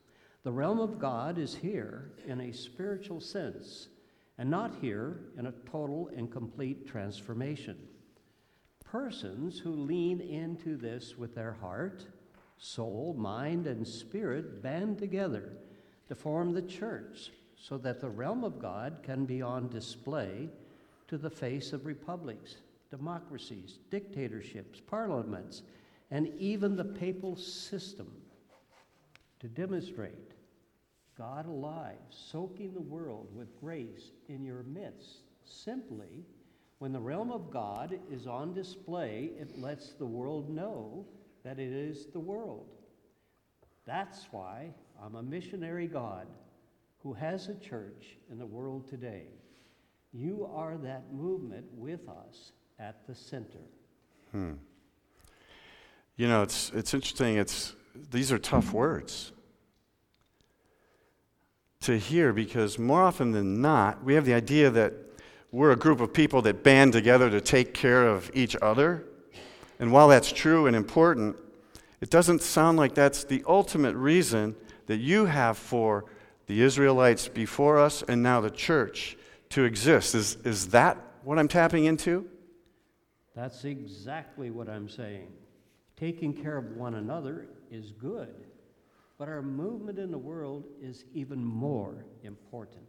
The 0.44 0.52
realm 0.52 0.80
of 0.80 1.00
God 1.00 1.38
is 1.38 1.56
here 1.56 2.12
in 2.26 2.42
a 2.42 2.54
spiritual 2.54 3.20
sense, 3.20 3.88
and 4.38 4.50
not 4.50 4.76
here 4.82 5.22
in 5.38 5.48
a 5.48 5.54
total 5.70 6.10
and 6.16 6.32
complete 6.32 6.88
transformation. 6.88 7.78
Persons 8.84 9.60
who 9.60 9.72
lean 9.72 10.22
into 10.22 10.78
this 10.78 11.18
with 11.18 11.36
their 11.36 11.54
heart, 11.54 12.06
soul, 12.58 13.16
mind, 13.18 13.68
and 13.68 13.86
spirit 13.86 14.62
band 14.62 15.00
together 15.00 15.58
to 16.08 16.16
form 16.16 16.54
the 16.54 16.62
church 16.62 17.32
so 17.56 17.78
that 17.78 18.00
the 18.00 18.10
realm 18.10 18.44
of 18.44 18.60
God 18.60 19.00
can 19.04 19.26
be 19.26 19.42
on 19.42 19.68
display 19.70 20.50
to 21.08 21.18
the 21.18 21.30
face 21.30 21.74
of 21.74 21.86
republics, 21.86 22.58
democracies, 22.90 23.80
dictatorships, 23.90 24.80
parliaments, 24.80 25.64
and 26.12 26.28
even 26.38 26.76
the 26.76 26.86
papal 26.86 27.36
system 27.36 28.12
to 29.40 29.48
demonstrate 29.48 30.34
God 31.18 31.48
alive, 31.48 31.98
soaking 32.10 32.74
the 32.74 32.82
world 32.82 33.28
with 33.36 33.60
grace 33.60 34.12
in 34.30 34.46
your 34.46 34.64
midst. 34.64 35.24
Simply, 35.44 36.26
when 36.80 36.92
the 36.92 37.00
realm 37.00 37.32
of 37.32 37.50
God 37.50 38.00
is 38.12 38.28
on 38.28 38.54
display, 38.54 39.32
it 39.40 39.60
lets 39.60 39.94
the 39.94 40.06
world 40.06 40.50
know 40.50 41.06
that 41.44 41.60
it 41.60 41.72
is 41.72 42.06
the 42.08 42.20
world. 42.20 42.77
That's 43.88 44.28
why 44.32 44.74
I'm 45.02 45.16
a 45.16 45.24
missionary 45.24 45.88
God 45.88 46.28
who 47.02 47.14
has 47.14 47.48
a 47.48 47.56
church 47.56 48.18
in 48.30 48.38
the 48.38 48.46
world 48.46 48.90
today. 48.90 49.28
You 50.14 50.50
are 50.54 50.78
that 50.78 51.14
movement 51.14 51.66
with 51.74 52.02
us 52.10 52.52
at 52.80 53.08
the 53.08 53.16
center. 53.16 53.64
Hmm. 54.32 54.54
You 56.18 56.28
know, 56.28 56.44
it's, 56.44 56.72
it's 56.76 56.94
interesting. 56.94 57.38
It's, 57.38 57.76
these 58.12 58.32
are 58.32 58.38
tough 58.38 58.74
words 58.74 59.32
to 61.82 61.98
hear 61.98 62.34
because 62.34 62.78
more 62.78 63.04
often 63.04 63.32
than 63.32 63.62
not, 63.62 64.04
we 64.04 64.16
have 64.16 64.26
the 64.26 64.34
idea 64.34 64.70
that 64.70 64.94
we're 65.52 65.72
a 65.72 65.78
group 65.78 66.02
of 66.02 66.14
people 66.14 66.42
that 66.42 66.62
band 66.62 66.92
together 66.92 67.30
to 67.30 67.40
take 67.40 67.74
care 67.74 68.06
of 68.06 68.30
each 68.34 68.58
other. 68.62 69.06
And 69.80 69.94
while 69.94 70.10
that's 70.10 70.32
true 70.32 70.68
and 70.68 70.76
important, 70.76 71.38
it 72.00 72.10
doesn't 72.10 72.42
sound 72.42 72.78
like 72.78 72.94
that's 72.94 73.24
the 73.24 73.44
ultimate 73.48 73.96
reason 73.96 74.56
that 74.86 74.98
you 74.98 75.26
have 75.26 75.58
for 75.58 76.06
the 76.46 76.62
Israelites 76.62 77.28
before 77.28 77.80
us 77.80 78.04
and 78.08 78.24
now 78.24 78.42
the 78.42 78.50
church 78.50 79.18
to 79.50 79.64
exist. 79.64 80.16
Is, 80.16 80.38
is 80.44 80.70
that 80.70 80.98
what 81.24 81.40
I'm 81.40 81.48
tapping 81.48 81.86
into? 81.86 82.28
That's 83.36 83.66
exactly 83.66 84.50
what 84.50 84.70
I'm 84.70 84.90
saying. 84.90 85.28
Taking 85.96 86.34
care 86.34 86.58
of 86.58 86.78
one 86.78 86.96
another 86.96 87.48
is 87.72 87.92
good, 87.92 88.34
but 89.18 89.28
our 89.28 89.42
movement 89.42 90.00
in 90.00 90.12
the 90.12 90.18
world 90.18 90.66
is 90.82 91.06
even 91.14 91.44
more 91.44 92.06
important. 92.24 92.86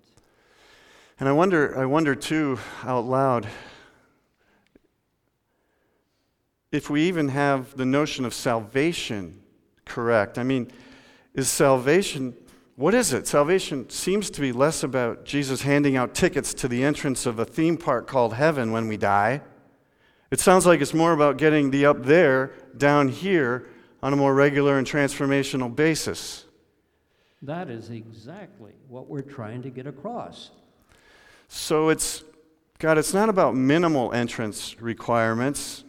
And 1.21 1.29
I 1.29 1.33
wonder, 1.33 1.77
I 1.77 1.85
wonder 1.87 2.15
too, 2.15 2.59
out 2.85 3.07
loud, 3.07 3.49
if 6.71 6.91
we 6.91 7.03
even 7.03 7.29
have 7.29 7.77
the 7.77 7.87
notion 7.87 8.25
of 8.25 8.35
salvation 8.35 9.41
correct. 9.85 10.39
I 10.39 10.43
mean, 10.43 10.71
is 11.35 11.49
salvation, 11.49 12.35
what 12.77 12.95
is 12.95 13.13
it? 13.13 13.27
Salvation 13.27 13.89
seems 13.89 14.31
to 14.31 14.41
be 14.41 14.53
less 14.53 14.83
about 14.83 15.25
Jesus 15.25 15.63
handing 15.63 15.97
out 15.97 16.15
tickets 16.15 16.53
to 16.55 16.69
the 16.69 16.85
entrance 16.85 17.27
of 17.27 17.39
a 17.39 17.45
theme 17.45 17.77
park 17.77 18.07
called 18.07 18.35
heaven 18.35 18.73
when 18.73 18.87
we 18.87 18.97
die. 18.97 19.41
It 20.31 20.41
sounds 20.41 20.67
like 20.67 20.81
it's 20.81 20.93
more 20.93 21.13
about 21.13 21.39
getting 21.39 21.71
the 21.71 21.87
up 21.87 22.05
there 22.05 22.53
down 22.77 23.09
here 23.09 23.67
on 24.03 24.13
a 24.13 24.17
more 24.17 24.35
regular 24.35 24.79
and 24.79 24.87
transformational 24.87 25.75
basis. 25.75 26.45
That 27.43 27.71
is 27.71 27.91
exactly 27.91 28.73
what 28.89 29.09
we're 29.09 29.23
trying 29.23 29.63
to 29.63 29.71
get 29.71 29.87
across. 29.87 30.51
So 31.49 31.89
it's, 31.89 32.25
God, 32.79 32.99
it's 32.99 33.15
not 33.15 33.29
about 33.29 33.55
minimal 33.55 34.13
entrance 34.13 34.81
requirements. 34.81 35.85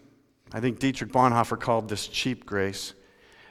I 0.52 0.60
think 0.60 0.80
Dietrich 0.80 1.12
Bonhoeffer 1.12 1.60
called 1.60 1.90
this 1.90 2.08
cheap 2.08 2.46
grace. 2.46 2.94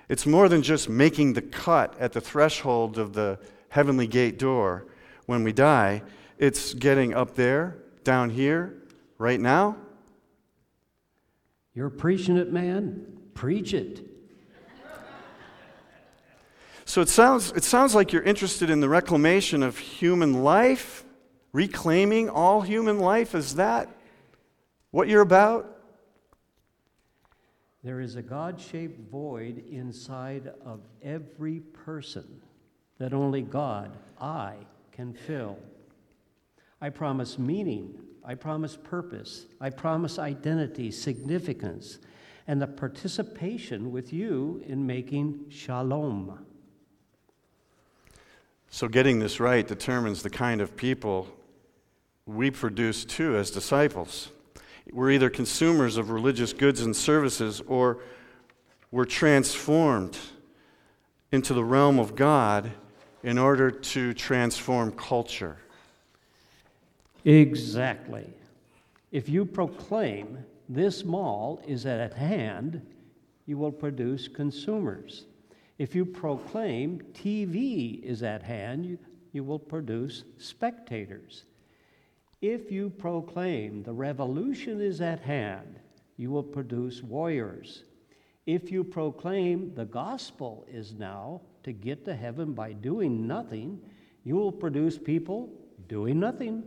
It's 0.09 0.27
more 0.27 0.49
than 0.49 0.63
just 0.63 0.89
making 0.89 1.35
the 1.35 1.43
cut 1.43 1.95
at 2.01 2.13
the 2.13 2.21
threshold 2.21 2.99
of 2.99 3.13
the 3.13 3.39
heavenly 3.69 4.07
gate 4.07 4.39
door 4.39 4.87
when 5.27 5.45
we 5.45 5.53
die. 5.53 6.03
It's 6.39 6.75
getting 6.75 7.15
up 7.15 7.35
there, 7.35 7.79
down 8.05 8.31
here, 8.31 8.75
right 9.19 9.41
now. 9.41 9.77
You're 11.75 11.91
preaching 11.91 12.37
it, 12.37 12.53
man. 12.53 13.19
Preach 13.35 13.75
it. 13.75 14.05
So 16.85 17.03
it 17.03 17.11
sounds, 17.11 17.53
it 17.53 17.65
sounds 17.65 17.95
like 17.95 18.15
you're 18.15 18.23
interested 18.23 18.71
in 18.71 18.81
the 18.81 18.89
reclamation 18.89 19.63
of 19.63 19.77
human 19.77 20.43
life, 20.43 21.05
reclaiming 21.53 22.31
all 22.31 22.63
human 22.63 22.99
life. 22.99 23.35
Is 23.35 23.57
that 23.57 23.91
what 24.91 25.07
you're 25.07 25.21
about? 25.21 25.78
There 27.85 28.01
is 28.01 28.17
a 28.17 28.23
God 28.23 28.61
shaped 28.61 29.11
void 29.11 29.65
inside 29.71 30.53
of 30.65 30.81
every 31.03 31.61
person 31.61 32.41
that 32.99 33.13
only 33.13 33.43
God, 33.43 33.97
I, 34.21 34.57
can 34.93 35.13
fill. 35.13 35.57
I 36.81 36.91
promise 36.91 37.39
meaning, 37.39 37.95
I 38.25 38.35
promise 38.35 38.77
purpose, 38.77 39.47
I 39.61 39.71
promise 39.71 40.19
identity, 40.19 40.91
significance, 40.91 41.99
and 42.49 42.61
the 42.61 42.67
participation 42.67 43.93
with 43.93 44.13
you 44.13 44.63
in 44.67 44.87
making 44.87 45.47
shalom. 45.49 46.45
So, 48.71 48.89
getting 48.89 49.19
this 49.19 49.41
right 49.41 49.67
determines 49.67 50.23
the 50.23 50.31
kind 50.31 50.61
of 50.61 50.77
people 50.77 51.29
we 52.27 52.51
produce 52.51 53.05
too 53.05 53.37
as 53.37 53.51
disciples. 53.51 54.31
We're 54.93 55.11
either 55.11 55.31
consumers 55.31 55.97
of 55.97 56.11
religious 56.11 56.53
goods 56.53 56.81
and 56.81 56.95
services 56.95 57.61
or 57.67 57.99
we're 58.91 59.05
transformed 59.05 60.19
into 61.31 61.53
the 61.53 61.65
realm 61.65 61.99
of 61.99 62.15
God 62.15 62.71
in 63.23 63.39
order 63.39 63.71
to 63.71 64.15
transform 64.15 64.93
culture. 64.93 65.59
Exactly. 67.25 68.27
If 69.13 69.29
you 69.29 69.45
proclaim 69.45 70.39
this 70.69 71.05
mall 71.05 71.61
is 71.67 71.87
at 71.87 72.15
hand, 72.15 72.81
you 73.47 73.59
will 73.59 73.73
produce 73.73 74.29
consumers. 74.29 75.25
If 75.79 75.95
you 75.95 76.05
proclaim 76.05 77.01
TV 77.15 78.03
is 78.03 78.23
at 78.23 78.43
hand, 78.43 78.85
you, 78.85 78.99
you 79.33 79.45
will 79.45 79.59
produce 79.59 80.25
spectators. 80.39 81.45
If 82.41 82.71
you 82.71 82.91
proclaim 82.91 83.83
the 83.83 83.93
revolution 83.93 84.81
is 84.81 85.01
at 85.01 85.21
hand, 85.21 85.81
you 86.17 86.31
will 86.31 86.43
produce 86.43 87.03
warriors. 87.03 87.85
If 88.47 88.71
you 88.71 88.85
proclaim 88.85 89.75
the 89.75 89.85
gospel 89.85 90.65
is 90.71 90.95
now 90.95 91.43
to 91.65 91.73
get 91.73 92.05
to 92.05 92.15
heaven 92.15 92.55
by 92.55 92.75
doing 92.75 93.27
nothing, 93.27 93.81
you 94.25 94.37
will 94.37 94.53
produce 94.53 94.99
people 94.99 95.51
doing 95.89 96.21
nothing. 96.21 96.63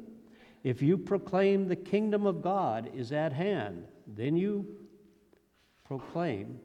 If 0.64 0.82
you 0.82 0.98
proclaim 0.98 1.68
the 1.68 1.76
kingdom 1.76 2.26
of 2.26 2.42
God 2.42 2.92
is 2.94 3.12
at 3.14 3.32
hand, 3.32 3.86
then 4.06 4.36
you 4.36 4.68
proclaim 5.86 6.60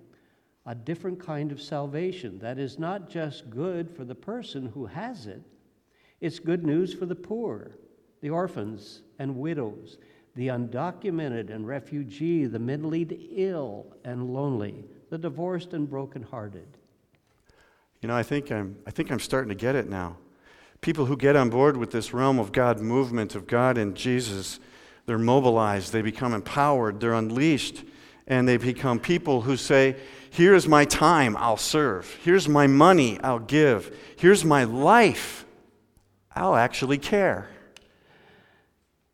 a 0.66 0.74
different 0.74 1.20
kind 1.20 1.52
of 1.52 1.62
salvation 1.62 2.40
that 2.40 2.58
is 2.58 2.76
not 2.76 3.08
just 3.08 3.50
good 3.50 3.88
for 3.88 4.04
the 4.04 4.14
person 4.16 4.66
who 4.66 4.84
has 4.86 5.26
it, 5.26 5.42
it's 6.20 6.40
good 6.40 6.64
news 6.64 6.92
for 6.92 7.06
the 7.06 7.14
poor 7.14 7.76
the 8.26 8.30
orphans 8.30 9.02
and 9.20 9.36
widows, 9.36 9.98
the 10.34 10.48
undocumented 10.48 11.48
and 11.48 11.64
refugee, 11.64 12.44
the 12.44 12.58
mentally 12.58 13.04
ill 13.36 13.86
and 14.04 14.34
lonely, 14.34 14.84
the 15.10 15.16
divorced 15.16 15.74
and 15.74 15.88
brokenhearted. 15.88 16.66
You 18.02 18.08
know, 18.08 18.16
I 18.16 18.24
think 18.24 18.50
I'm, 18.50 18.78
I 18.84 18.90
think 18.90 19.12
I'm 19.12 19.20
starting 19.20 19.50
to 19.50 19.54
get 19.54 19.76
it 19.76 19.88
now. 19.88 20.16
People 20.80 21.06
who 21.06 21.16
get 21.16 21.36
on 21.36 21.50
board 21.50 21.76
with 21.76 21.92
this 21.92 22.12
realm 22.12 22.40
of 22.40 22.50
God 22.50 22.80
movement, 22.80 23.36
of 23.36 23.46
God 23.46 23.78
and 23.78 23.94
Jesus, 23.94 24.58
they're 25.06 25.18
mobilized, 25.18 25.92
they 25.92 26.02
become 26.02 26.34
empowered, 26.34 26.98
they're 26.98 27.14
unleashed, 27.14 27.84
and 28.26 28.48
they 28.48 28.56
become 28.56 28.98
people 28.98 29.42
who 29.42 29.56
say, 29.56 29.94
Here's 30.30 30.66
my 30.66 30.84
time, 30.84 31.36
I'll 31.36 31.56
serve. 31.56 32.12
Here's 32.24 32.48
my 32.48 32.66
money, 32.66 33.20
I'll 33.20 33.38
give. 33.38 33.96
Here's 34.16 34.44
my 34.44 34.64
life, 34.64 35.46
I'll 36.34 36.56
actually 36.56 36.98
care. 36.98 37.50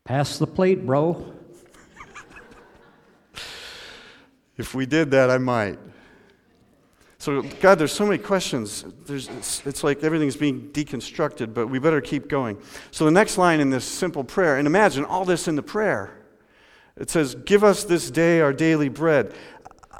Pass 0.05 0.37
the 0.37 0.47
plate, 0.47 0.85
bro. 0.85 1.33
if 4.57 4.75
we 4.75 4.85
did 4.85 5.11
that, 5.11 5.29
I 5.29 5.37
might. 5.37 5.79
So, 7.19 7.41
God, 7.61 7.79
there's 7.79 7.93
so 7.93 8.05
many 8.05 8.17
questions. 8.17 8.83
There's, 9.05 9.29
it's, 9.29 9.65
it's, 9.65 9.81
like 9.81 10.03
everything's 10.03 10.35
being 10.35 10.71
deconstructed, 10.73 11.53
but 11.53 11.67
we 11.67 11.79
better 11.79 12.01
keep 12.01 12.27
going. 12.27 12.57
So, 12.91 13.05
the 13.05 13.11
next 13.11 13.37
line 13.37 13.61
in 13.61 13.69
this 13.69 13.85
simple 13.85 14.25
prayer, 14.25 14.57
and 14.57 14.67
imagine 14.67 15.05
all 15.05 15.23
this 15.23 15.47
in 15.47 15.55
the 15.55 15.63
prayer. 15.63 16.11
It 16.97 17.09
says, 17.09 17.35
Give 17.35 17.63
us 17.63 17.85
this 17.85 18.11
day 18.11 18.41
our 18.41 18.51
daily 18.51 18.89
bread. 18.89 19.33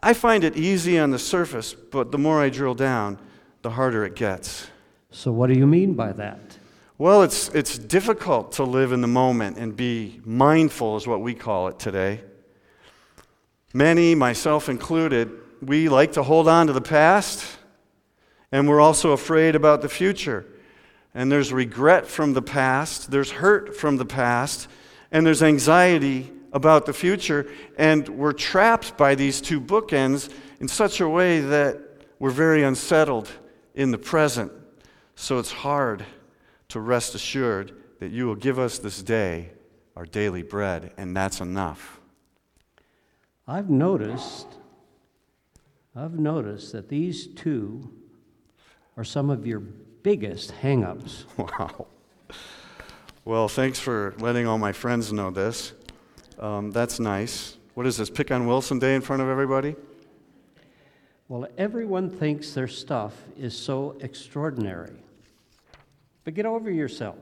I 0.02 0.12
find 0.12 0.44
it 0.44 0.58
easy 0.58 1.00
on 1.00 1.12
the 1.12 1.20
surface, 1.20 1.74
but 1.74 2.12
the 2.12 2.18
more 2.18 2.42
I 2.42 2.50
drill 2.50 2.76
down, 2.76 3.20
the 3.62 3.70
harder 3.70 4.04
it 4.04 4.16
gets. 4.18 4.68
So, 5.12 5.32
what 5.32 5.48
do 5.48 5.54
you 5.54 5.66
mean 5.66 5.94
by 5.94 6.12
that? 6.12 6.58
Well, 7.04 7.24
it's, 7.24 7.50
it's 7.50 7.78
difficult 7.78 8.54
to 8.54 8.63
live 8.63 8.94
in 8.94 9.02
the 9.02 9.10
moment 9.10 9.58
and 9.58 9.76
be 9.76 10.22
mindful, 10.24 10.96
is 10.96 11.06
what 11.06 11.20
we 11.20 11.34
call 11.34 11.68
it 11.68 11.78
today. 11.78 12.22
Many, 13.74 14.16
myself 14.16 14.70
included, 14.70 15.30
we 15.62 15.89
like 15.89 16.13
to 16.13 16.24
hold 16.24 16.48
on 16.48 16.68
to 16.68 16.72
the 16.72 16.80
past, 16.80 17.46
and 18.54 18.70
we're 18.70 18.80
also 18.80 19.12
afraid 19.12 19.54
about 19.54 19.82
the 19.82 19.89
future. 19.89 20.46
And 21.13 21.30
there's 21.30 21.52
regret 21.52 22.08
from 22.08 22.32
the 22.32 22.42
past, 22.42 23.12
there's 23.12 23.32
hurt 23.32 23.76
from 23.76 23.98
the 23.98 24.06
past, 24.06 24.70
and 25.12 25.28
there's 25.28 25.44
anxiety 25.44 26.32
about 26.54 26.86
the 26.86 26.94
future. 26.94 27.52
And 27.78 28.08
we're 28.08 28.32
trapped 28.32 28.96
by 28.96 29.16
these 29.16 29.42
two 29.42 29.60
bookends 29.60 30.34
in 30.62 30.70
such 30.70 31.02
a 31.02 31.10
way 31.10 31.42
that 31.42 31.82
we're 32.20 32.30
very 32.30 32.63
unsettled 32.63 33.30
in 33.76 33.92
the 33.92 33.98
present. 33.98 34.54
So 35.16 35.38
it's 35.38 35.52
hard 35.52 36.06
to 36.74 36.80
rest 36.80 37.14
assured 37.14 37.72
that 38.00 38.12
you 38.12 38.26
will 38.26 38.36
give 38.36 38.58
us 38.58 38.80
this 38.80 39.04
day 39.04 39.52
our 39.96 40.08
daily 40.08 40.42
bread, 40.42 40.92
and 40.98 41.16
that's 41.16 41.40
enough. 41.40 42.00
I've 43.48 43.70
noticed, 43.70 44.48
I've 45.96 46.18
noticed 46.18 46.72
that 46.72 46.90
these 46.90 47.28
two 47.28 47.94
are 48.98 49.04
some 49.04 49.30
of 49.30 49.46
your 49.46 49.60
biggest 49.60 50.52
hangups. 50.64 51.26
Wow. 51.38 51.86
Well, 53.24 53.48
thanks 53.48 53.78
for 53.78 54.16
letting 54.18 54.48
all 54.48 54.58
my 54.58 54.72
friends 54.72 55.14
know 55.14 55.30
this. 55.30 55.74
Um, 56.40 56.72
that's 56.72 57.00
nice. 57.00 57.58
What 57.76 57.86
is 57.86 57.98
this, 57.98 58.10
Pick 58.10 58.32
on 58.32 58.48
Wilson 58.48 58.80
Day 58.80 58.96
in 58.96 59.02
front 59.02 59.22
of 59.22 59.30
everybody? 59.30 59.76
Well, 61.28 61.48
everyone 61.56 62.10
thinks 62.10 62.54
their 62.54 62.68
stuff 62.68 63.14
is 63.38 63.56
so 63.56 63.96
extraordinary. 64.02 65.03
But 66.24 66.34
get 66.34 66.46
over 66.46 66.72
yourself. 66.72 67.18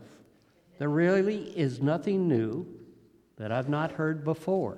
There 0.78 0.90
really 0.90 1.44
is 1.58 1.82
nothing 1.82 2.28
new 2.28 2.66
that 3.38 3.52
I've 3.52 3.70
not 3.70 3.92
heard 3.92 4.24
before. 4.24 4.78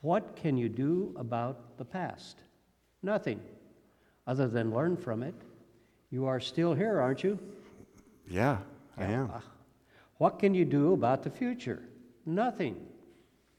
What 0.00 0.36
can 0.36 0.56
you 0.56 0.68
do 0.68 1.14
about 1.16 1.78
the 1.78 1.84
past? 1.84 2.38
Nothing, 3.02 3.40
other 4.26 4.48
than 4.48 4.74
learn 4.74 4.96
from 4.96 5.22
it. 5.22 5.34
You 6.10 6.26
are 6.26 6.40
still 6.40 6.74
here, 6.74 7.00
aren't 7.00 7.24
you? 7.24 7.38
Yeah, 8.28 8.58
I 8.96 9.06
am. 9.06 9.30
What 10.18 10.38
can 10.38 10.54
you 10.54 10.64
do 10.64 10.92
about 10.92 11.22
the 11.22 11.30
future? 11.30 11.82
Nothing. 12.26 12.76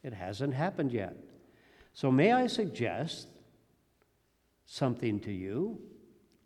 It 0.04 0.13
hasn't 0.13 0.54
happened 0.54 0.91
yet. 0.91 1.15
So, 1.93 2.12
may 2.12 2.32
I 2.32 2.47
suggest 2.47 3.28
something 4.65 5.19
to 5.21 5.32
you? 5.32 5.80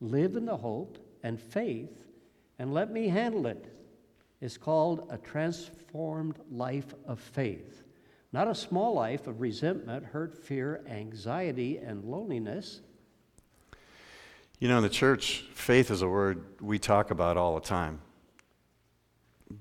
Live 0.02 0.36
in 0.36 0.46
the 0.46 0.58
hope 0.58 0.98
and 1.24 1.40
faith 1.40 2.09
and 2.60 2.74
let 2.74 2.92
me 2.92 3.08
handle 3.08 3.48
it. 3.48 3.66
It's 4.42 4.58
called 4.58 5.08
a 5.10 5.18
transformed 5.18 6.38
life 6.52 6.94
of 7.06 7.20
faith. 7.20 7.84
Not 8.32 8.48
a 8.48 8.54
small 8.54 8.94
life 8.94 9.26
of 9.26 9.42
resentment, 9.42 10.06
hurt, 10.06 10.38
fear, 10.38 10.84
anxiety, 10.88 11.78
and 11.78 12.04
loneliness. 12.04 12.82
You 14.60 14.68
know, 14.68 14.78
in 14.78 14.84
the 14.84 14.90
church, 14.90 15.46
faith 15.54 15.90
is 15.90 16.02
a 16.02 16.08
word 16.08 16.44
we 16.62 16.78
talk 16.78 17.12
about 17.12 17.38
all 17.38 17.56
the 17.56 17.62
time. 17.62 18.02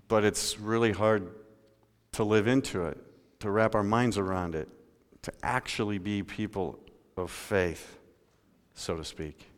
But 0.08 0.24
it's 0.24 0.58
really 0.58 0.92
hard 0.92 1.30
to 2.12 2.24
live 2.24 2.46
into 2.46 2.84
it, 2.84 2.98
to 3.40 3.50
wrap 3.50 3.74
our 3.74 3.82
minds 3.82 4.18
around 4.18 4.54
it, 4.54 4.68
to 5.22 5.32
actually 5.42 5.98
be 5.98 6.22
people 6.22 6.78
of 7.16 7.30
faith, 7.30 7.98
so 8.74 8.96
to 8.96 9.04
speak. 9.04 9.48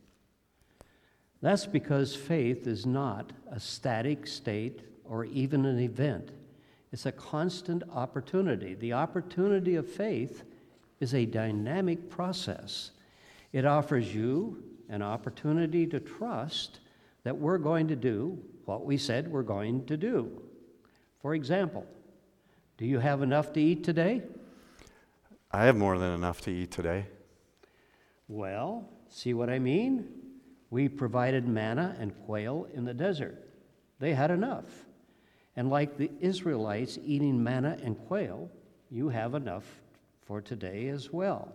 That's 1.43 1.67
because 1.67 2.15
faith 2.15 2.67
is 2.67 2.85
not 2.85 3.33
a 3.51 3.59
static 3.59 4.27
state 4.27 4.83
or 5.05 5.25
even 5.25 5.65
an 5.65 5.79
event. 5.79 6.31
It's 6.93 7.07
a 7.07 7.13
constant 7.13 7.83
opportunity. 7.93 8.75
The 8.75 8.93
opportunity 8.93 9.77
of 9.77 9.89
faith 9.89 10.45
is 10.99 11.15
a 11.15 11.25
dynamic 11.25 12.11
process. 12.11 12.91
It 13.53 13.65
offers 13.65 14.15
you 14.15 14.63
an 14.89 15.03
opportunity 15.03 15.87
to 15.87 16.01
trust 16.01 16.81
that 17.25 17.37
we're 17.37 17.59
going 17.59 17.89
to 17.89 17.97
do 17.97 18.39
what 18.65 18.85
we 18.85 18.97
said 18.97 19.29
we're 19.29 19.43
going 19.43 19.87
to 19.87 19.97
do. 19.97 20.43
For 21.23 21.35
example, 21.35 21.87
do 22.77 22.85
you 22.87 22.99
have 22.99 23.23
enough 23.23 23.53
to 23.55 23.61
eat 23.61 23.85
today? 23.85 24.23
I 25.51 25.65
have 25.65 25.77
more 25.77 25.99
than 25.99 26.13
enough 26.13 26.41
to 26.43 26.51
eat 26.51 26.71
today. 26.71 27.07
Well, 28.29 28.89
see 29.09 29.35
what 29.35 29.51
I 29.51 29.59
mean? 29.59 30.20
We 30.71 30.89
provided 30.89 31.47
manna 31.47 31.97
and 31.99 32.15
quail 32.25 32.69
in 32.73 32.85
the 32.85 32.95
desert. 32.95 33.49
They 33.99 34.15
had 34.15 34.31
enough. 34.31 34.87
And 35.57 35.69
like 35.69 35.97
the 35.97 36.11
Israelites 36.21 36.99
eating 37.05 37.43
manna 37.43 37.77
and 37.83 37.99
quail, 38.07 38.51
you 38.91 39.09
have 39.09 39.35
enough 39.35 39.65
for 40.23 40.41
today 40.41 40.89
as 40.89 41.13
well. 41.13 41.53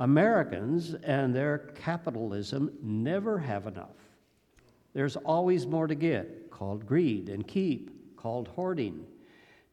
Americans 0.00 0.94
and 0.94 1.34
their 1.34 1.58
capitalism 1.58 2.72
never 2.82 3.38
have 3.38 3.66
enough. 3.66 3.96
There's 4.94 5.16
always 5.16 5.66
more 5.66 5.86
to 5.86 5.94
get, 5.94 6.50
called 6.50 6.86
greed, 6.86 7.28
and 7.28 7.46
keep, 7.46 8.16
called 8.16 8.48
hoarding. 8.48 9.04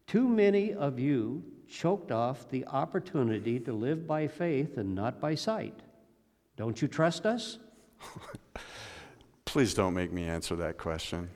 Too 0.07 0.27
many 0.27 0.73
of 0.73 0.99
you 0.99 1.43
choked 1.69 2.11
off 2.11 2.49
the 2.49 2.65
opportunity 2.67 3.59
to 3.61 3.71
live 3.71 4.05
by 4.05 4.27
faith 4.27 4.77
and 4.77 4.93
not 4.93 5.21
by 5.21 5.35
sight. 5.35 5.79
Don't 6.57 6.81
you 6.81 6.87
trust 6.87 7.25
us? 7.25 7.59
Please 9.51 9.73
don't 9.73 9.93
make 9.93 10.13
me 10.13 10.23
answer 10.23 10.55
that 10.55 10.77
question. 10.77 11.29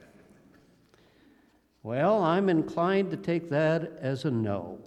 Well, 1.83 2.23
I'm 2.23 2.47
inclined 2.47 3.11
to 3.11 3.17
take 3.17 3.49
that 3.49 3.91
as 3.99 4.23
a 4.23 4.31
no. 4.31 4.79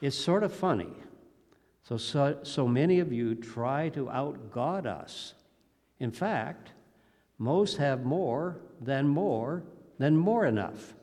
It's 0.00 0.16
sort 0.16 0.42
of 0.42 0.54
funny. 0.54 0.88
So, 1.82 1.98
so, 1.98 2.38
so 2.44 2.66
many 2.66 2.98
of 2.98 3.12
you 3.12 3.34
try 3.34 3.90
to 3.90 4.06
outgod 4.06 4.86
us. 4.86 5.34
In 5.98 6.10
fact, 6.10 6.70
most 7.36 7.76
have 7.76 8.06
more 8.06 8.56
than 8.80 9.06
more 9.06 9.62
than 9.98 10.16
more 10.16 10.46
enough. 10.46 10.94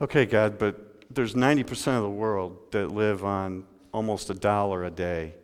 Okay, 0.00 0.26
God, 0.26 0.58
but 0.58 1.14
there's 1.14 1.34
90% 1.34 1.96
of 1.96 2.02
the 2.02 2.10
world 2.10 2.72
that 2.72 2.90
live 2.90 3.24
on 3.24 3.62
almost 3.92 4.30
a 4.30 4.34
dollar 4.34 4.82
a 4.82 4.90
day. 4.90 5.34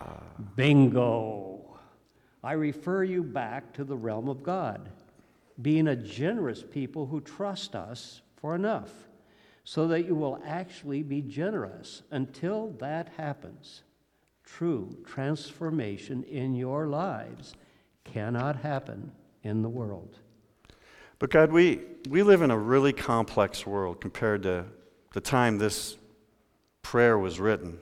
Uh, 0.00 0.14
Bingo. 0.56 1.61
I 2.44 2.52
refer 2.52 3.04
you 3.04 3.22
back 3.22 3.72
to 3.74 3.84
the 3.84 3.96
realm 3.96 4.28
of 4.28 4.42
God, 4.42 4.88
being 5.60 5.88
a 5.88 5.96
generous 5.96 6.62
people 6.62 7.06
who 7.06 7.20
trust 7.20 7.74
us 7.74 8.22
for 8.36 8.54
enough, 8.54 8.90
so 9.64 9.86
that 9.88 10.06
you 10.06 10.14
will 10.14 10.42
actually 10.44 11.02
be 11.02 11.22
generous. 11.22 12.02
Until 12.10 12.70
that 12.78 13.10
happens, 13.16 13.82
true 14.44 14.96
transformation 15.06 16.24
in 16.24 16.54
your 16.54 16.88
lives 16.88 17.54
cannot 18.04 18.56
happen 18.56 19.12
in 19.44 19.62
the 19.62 19.68
world. 19.68 20.18
But 21.20 21.30
God, 21.30 21.52
we, 21.52 21.82
we 22.08 22.24
live 22.24 22.42
in 22.42 22.50
a 22.50 22.58
really 22.58 22.92
complex 22.92 23.64
world 23.64 24.00
compared 24.00 24.42
to 24.42 24.64
the 25.12 25.20
time 25.20 25.58
this 25.58 25.96
prayer 26.82 27.16
was 27.16 27.38
written. 27.38 27.78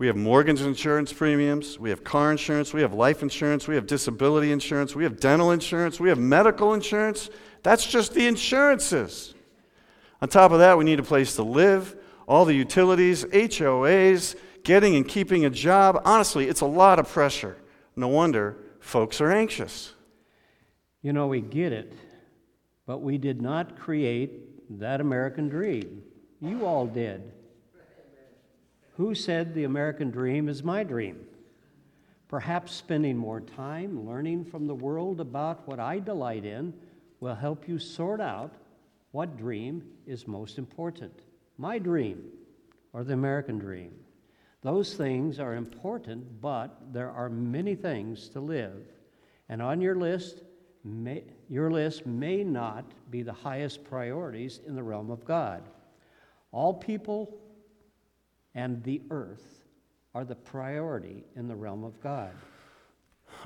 We 0.00 0.06
have 0.06 0.16
mortgage 0.16 0.62
insurance 0.62 1.12
premiums, 1.12 1.78
we 1.78 1.90
have 1.90 2.02
car 2.02 2.30
insurance, 2.30 2.72
we 2.72 2.80
have 2.80 2.94
life 2.94 3.22
insurance, 3.22 3.68
we 3.68 3.74
have 3.74 3.86
disability 3.86 4.50
insurance, 4.50 4.96
we 4.96 5.04
have 5.04 5.20
dental 5.20 5.50
insurance, 5.50 6.00
we 6.00 6.08
have 6.08 6.18
medical 6.18 6.72
insurance. 6.72 7.28
That's 7.62 7.84
just 7.84 8.14
the 8.14 8.26
insurances. 8.26 9.34
On 10.22 10.28
top 10.30 10.52
of 10.52 10.60
that, 10.60 10.78
we 10.78 10.86
need 10.86 11.00
a 11.00 11.02
place 11.02 11.36
to 11.36 11.42
live, 11.42 11.96
all 12.26 12.46
the 12.46 12.54
utilities, 12.54 13.26
HOAs, 13.26 14.36
getting 14.64 14.96
and 14.96 15.06
keeping 15.06 15.44
a 15.44 15.50
job. 15.50 16.00
Honestly, 16.06 16.48
it's 16.48 16.62
a 16.62 16.66
lot 16.66 16.98
of 16.98 17.06
pressure. 17.06 17.58
No 17.94 18.08
wonder 18.08 18.56
folks 18.78 19.20
are 19.20 19.30
anxious. 19.30 19.92
You 21.02 21.12
know, 21.12 21.26
we 21.26 21.42
get 21.42 21.74
it, 21.74 21.92
but 22.86 23.02
we 23.02 23.18
did 23.18 23.42
not 23.42 23.78
create 23.78 24.78
that 24.80 25.02
American 25.02 25.50
dream. 25.50 26.04
You 26.40 26.64
all 26.64 26.86
did. 26.86 27.32
Who 29.00 29.14
said 29.14 29.54
the 29.54 29.64
American 29.64 30.10
dream 30.10 30.46
is 30.46 30.62
my 30.62 30.84
dream? 30.84 31.24
Perhaps 32.28 32.74
spending 32.74 33.16
more 33.16 33.40
time 33.40 34.06
learning 34.06 34.44
from 34.44 34.66
the 34.66 34.74
world 34.74 35.22
about 35.22 35.66
what 35.66 35.80
I 35.80 36.00
delight 36.00 36.44
in 36.44 36.74
will 37.18 37.34
help 37.34 37.66
you 37.66 37.78
sort 37.78 38.20
out 38.20 38.52
what 39.12 39.38
dream 39.38 39.82
is 40.06 40.28
most 40.28 40.58
important 40.58 41.22
my 41.56 41.78
dream 41.78 42.24
or 42.92 43.02
the 43.02 43.14
American 43.14 43.58
dream. 43.58 43.94
Those 44.60 44.92
things 44.92 45.40
are 45.40 45.54
important, 45.54 46.38
but 46.42 46.92
there 46.92 47.10
are 47.10 47.30
many 47.30 47.74
things 47.74 48.28
to 48.28 48.40
live. 48.40 48.84
And 49.48 49.62
on 49.62 49.80
your 49.80 49.94
list, 49.94 50.42
may, 50.84 51.24
your 51.48 51.70
list 51.70 52.04
may 52.04 52.44
not 52.44 52.84
be 53.10 53.22
the 53.22 53.32
highest 53.32 53.82
priorities 53.82 54.60
in 54.66 54.74
the 54.74 54.82
realm 54.82 55.10
of 55.10 55.24
God. 55.24 55.62
All 56.52 56.74
people 56.74 57.40
and 58.54 58.82
the 58.82 59.02
earth 59.10 59.64
are 60.14 60.24
the 60.24 60.34
priority 60.34 61.24
in 61.36 61.48
the 61.48 61.54
realm 61.54 61.84
of 61.84 62.00
God. 62.00 62.32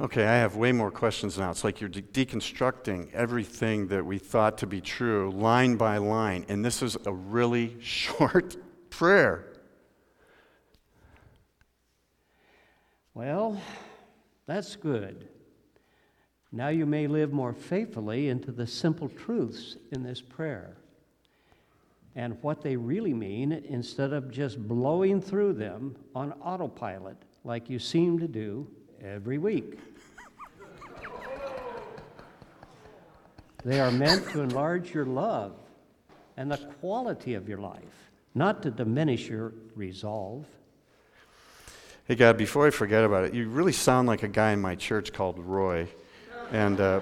Okay, 0.00 0.26
I 0.26 0.36
have 0.36 0.56
way 0.56 0.72
more 0.72 0.90
questions 0.90 1.38
now. 1.38 1.50
It's 1.50 1.62
like 1.62 1.80
you're 1.80 1.90
de- 1.90 2.02
deconstructing 2.02 3.12
everything 3.12 3.88
that 3.88 4.04
we 4.04 4.18
thought 4.18 4.58
to 4.58 4.66
be 4.66 4.80
true 4.80 5.30
line 5.30 5.76
by 5.76 5.98
line, 5.98 6.46
and 6.48 6.64
this 6.64 6.82
is 6.82 6.96
a 7.06 7.12
really 7.12 7.76
short 7.80 8.56
prayer. 8.90 9.46
Well, 13.12 13.60
that's 14.46 14.74
good. 14.74 15.28
Now 16.50 16.68
you 16.68 16.86
may 16.86 17.06
live 17.06 17.32
more 17.32 17.52
faithfully 17.52 18.28
into 18.28 18.52
the 18.52 18.66
simple 18.66 19.08
truths 19.08 19.76
in 19.92 20.02
this 20.02 20.20
prayer 20.20 20.76
and 22.16 22.40
what 22.42 22.62
they 22.62 22.76
really 22.76 23.12
mean 23.12 23.52
instead 23.68 24.12
of 24.12 24.30
just 24.30 24.66
blowing 24.68 25.20
through 25.20 25.52
them 25.52 25.96
on 26.14 26.32
autopilot 26.40 27.16
like 27.42 27.68
you 27.68 27.78
seem 27.78 28.18
to 28.18 28.28
do 28.28 28.66
every 29.02 29.38
week. 29.38 29.78
they 33.64 33.80
are 33.80 33.90
meant 33.90 34.28
to 34.30 34.40
enlarge 34.40 34.94
your 34.94 35.06
love 35.06 35.54
and 36.36 36.50
the 36.50 36.58
quality 36.80 37.34
of 37.34 37.48
your 37.48 37.58
life, 37.58 38.10
not 38.34 38.62
to 38.62 38.70
diminish 38.70 39.28
your 39.28 39.52
resolve. 39.74 40.46
Hey, 42.06 42.16
God, 42.16 42.36
before 42.36 42.66
I 42.66 42.70
forget 42.70 43.02
about 43.04 43.24
it, 43.24 43.34
you 43.34 43.48
really 43.48 43.72
sound 43.72 44.08
like 44.08 44.22
a 44.22 44.28
guy 44.28 44.52
in 44.52 44.60
my 44.60 44.74
church 44.74 45.12
called 45.12 45.38
Roy. 45.38 45.88
And 46.52 46.78
uh, 46.78 47.00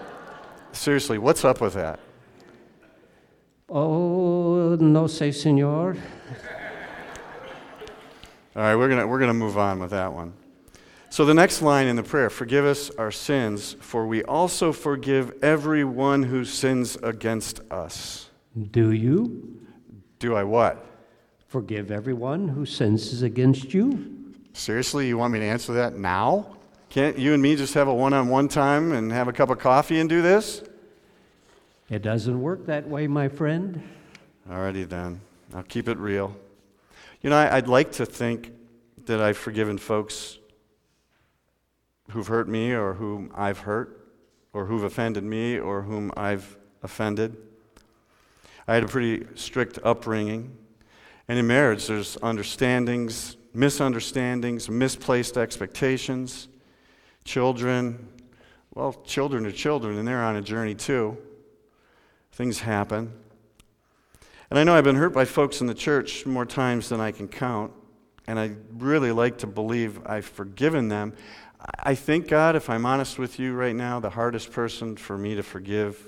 seriously, 0.70 1.18
what's 1.18 1.44
up 1.44 1.60
with 1.60 1.74
that? 1.74 1.98
Oh, 3.68 4.41
no 4.80 5.04
sé, 5.04 5.28
señor. 5.32 5.96
All 8.54 8.62
right, 8.62 8.76
we're 8.76 8.88
going 8.88 9.08
we're 9.08 9.18
going 9.18 9.30
to 9.30 9.34
move 9.34 9.56
on 9.56 9.80
with 9.80 9.90
that 9.90 10.12
one. 10.12 10.34
So, 11.10 11.24
the 11.24 11.34
next 11.34 11.60
line 11.62 11.86
in 11.88 11.96
the 11.96 12.02
prayer 12.02 12.30
forgive 12.30 12.64
us 12.64 12.90
our 12.90 13.10
sins, 13.10 13.76
for 13.80 14.06
we 14.06 14.22
also 14.24 14.72
forgive 14.72 15.32
everyone 15.42 16.22
who 16.22 16.44
sins 16.44 16.96
against 16.96 17.60
us. 17.70 18.30
Do 18.70 18.92
you 18.92 19.60
Do 20.18 20.34
I 20.36 20.44
what? 20.44 20.86
forgive 21.48 21.90
everyone 21.90 22.48
who 22.48 22.64
sins 22.64 23.22
against 23.22 23.74
you? 23.74 24.32
Seriously, 24.54 25.06
you 25.06 25.18
want 25.18 25.34
me 25.34 25.38
to 25.40 25.44
answer 25.44 25.74
that 25.74 25.94
now? 25.98 26.56
Can't 26.88 27.18
you 27.18 27.34
and 27.34 27.42
me 27.42 27.56
just 27.56 27.74
have 27.74 27.88
a 27.88 27.94
one 27.94 28.14
on 28.14 28.28
one 28.28 28.48
time 28.48 28.92
and 28.92 29.12
have 29.12 29.28
a 29.28 29.34
cup 29.34 29.50
of 29.50 29.58
coffee 29.58 30.00
and 30.00 30.08
do 30.08 30.22
this? 30.22 30.62
It 31.90 32.00
doesn't 32.00 32.40
work 32.40 32.64
that 32.66 32.88
way, 32.88 33.06
my 33.06 33.28
friend. 33.28 33.82
Alrighty 34.50 34.88
then. 34.88 35.20
I'll 35.54 35.62
keep 35.62 35.88
it 35.88 35.98
real. 35.98 36.34
You 37.20 37.30
know, 37.30 37.36
I'd 37.36 37.68
like 37.68 37.92
to 37.92 38.06
think 38.06 38.52
that 39.06 39.20
I've 39.20 39.36
forgiven 39.36 39.78
folks 39.78 40.38
who've 42.10 42.26
hurt 42.26 42.48
me 42.48 42.72
or 42.72 42.94
whom 42.94 43.30
I've 43.34 43.60
hurt 43.60 44.10
or 44.52 44.66
who've 44.66 44.82
offended 44.82 45.24
me 45.24 45.58
or 45.58 45.82
whom 45.82 46.12
I've 46.16 46.56
offended. 46.82 47.36
I 48.66 48.74
had 48.74 48.84
a 48.84 48.88
pretty 48.88 49.26
strict 49.34 49.78
upbringing. 49.84 50.56
And 51.28 51.38
in 51.38 51.46
marriage, 51.46 51.86
there's 51.86 52.16
understandings, 52.22 53.36
misunderstandings, 53.54 54.68
misplaced 54.68 55.36
expectations. 55.36 56.48
Children, 57.24 58.08
well, 58.74 58.94
children 59.04 59.46
are 59.46 59.52
children, 59.52 59.98
and 59.98 60.06
they're 60.06 60.22
on 60.22 60.36
a 60.36 60.42
journey 60.42 60.74
too. 60.74 61.16
Things 62.32 62.60
happen. 62.60 63.12
And 64.52 64.58
I 64.58 64.64
know 64.64 64.74
I've 64.74 64.84
been 64.84 64.96
hurt 64.96 65.14
by 65.14 65.24
folks 65.24 65.62
in 65.62 65.66
the 65.66 65.72
church 65.72 66.26
more 66.26 66.44
times 66.44 66.90
than 66.90 67.00
I 67.00 67.10
can 67.10 67.26
count, 67.26 67.72
and 68.26 68.38
I 68.38 68.52
really 68.74 69.10
like 69.10 69.38
to 69.38 69.46
believe 69.46 69.98
I've 70.04 70.26
forgiven 70.26 70.88
them. 70.88 71.14
I 71.82 71.94
think, 71.94 72.28
God, 72.28 72.54
if 72.54 72.68
I'm 72.68 72.84
honest 72.84 73.18
with 73.18 73.38
you 73.38 73.54
right 73.54 73.74
now, 73.74 73.98
the 73.98 74.10
hardest 74.10 74.52
person 74.52 74.98
for 74.98 75.16
me 75.16 75.34
to 75.36 75.42
forgive 75.42 76.06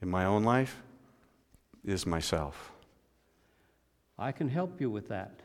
in 0.00 0.08
my 0.08 0.24
own 0.24 0.44
life 0.44 0.84
is 1.84 2.06
myself. 2.06 2.70
I 4.16 4.30
can 4.30 4.48
help 4.48 4.80
you 4.80 4.88
with 4.88 5.08
that. 5.08 5.40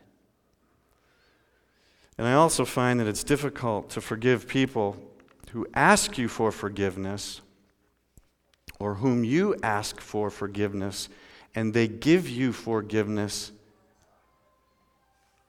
And 2.16 2.28
I 2.28 2.34
also 2.34 2.64
find 2.64 3.00
that 3.00 3.08
it's 3.08 3.24
difficult 3.24 3.90
to 3.90 4.00
forgive 4.00 4.46
people 4.46 4.96
who 5.50 5.66
ask 5.74 6.16
you 6.16 6.28
for 6.28 6.52
forgiveness 6.52 7.40
or 8.78 8.94
whom 8.94 9.24
you 9.24 9.56
ask 9.64 10.00
for 10.00 10.30
forgiveness 10.30 11.08
and 11.54 11.74
they 11.74 11.88
give 11.88 12.28
you 12.28 12.52
forgiveness, 12.52 13.52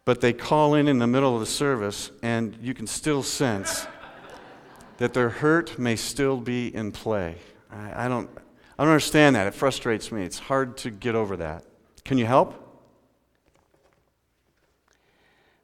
but 0.05 0.21
they 0.21 0.33
call 0.33 0.73
in 0.73 0.87
in 0.87 0.99
the 0.99 1.07
middle 1.07 1.33
of 1.33 1.39
the 1.39 1.45
service 1.45 2.11
and 2.23 2.57
you 2.61 2.73
can 2.73 2.87
still 2.87 3.23
sense 3.23 3.87
that 4.97 5.13
their 5.13 5.29
hurt 5.29 5.79
may 5.79 5.95
still 5.95 6.37
be 6.37 6.73
in 6.73 6.91
play. 6.91 7.35
I, 7.71 8.05
I 8.05 8.07
don't, 8.07 8.29
I 8.77 8.83
don't 8.83 8.91
understand 8.91 9.35
that. 9.35 9.47
It 9.47 9.53
frustrates 9.53 10.11
me. 10.11 10.23
It's 10.23 10.39
hard 10.39 10.77
to 10.77 10.91
get 10.91 11.15
over 11.15 11.37
that. 11.37 11.65
Can 12.03 12.17
you 12.17 12.25
help? 12.25 12.57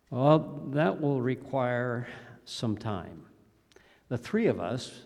Well, 0.10 0.64
that 0.68 1.02
will 1.02 1.22
require 1.22 2.08
some 2.46 2.78
time. 2.78 3.26
The 4.08 4.18
three 4.18 4.48
of 4.48 4.60
us, 4.60 5.02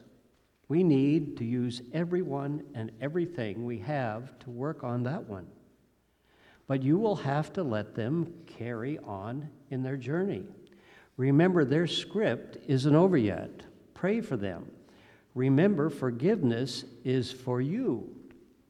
we 0.72 0.84
need 0.84 1.36
to 1.36 1.44
use 1.44 1.82
everyone 1.92 2.64
and 2.74 2.94
everything 3.02 3.66
we 3.66 3.78
have 3.78 4.40
to 4.40 4.50
work 4.50 4.86
on 4.86 5.04
that 5.04 5.22
one. 5.28 5.46
But 6.66 6.82
you 6.82 6.98
will 6.98 7.18
have 7.18 7.52
to 7.54 7.62
let 7.62 7.94
them 7.94 8.34
carry 8.48 8.98
on 9.00 9.50
in 9.70 9.84
their 9.84 9.98
journey. 9.98 10.46
Remember, 11.18 11.66
their 11.66 11.88
script 11.88 12.58
isn't 12.70 12.96
over 12.96 13.18
yet. 13.18 13.64
Pray 13.94 14.22
for 14.22 14.38
them. 14.38 14.72
Remember, 15.36 15.90
forgiveness 15.90 16.86
is 17.04 17.34
for 17.34 17.60
you, 17.60 18.10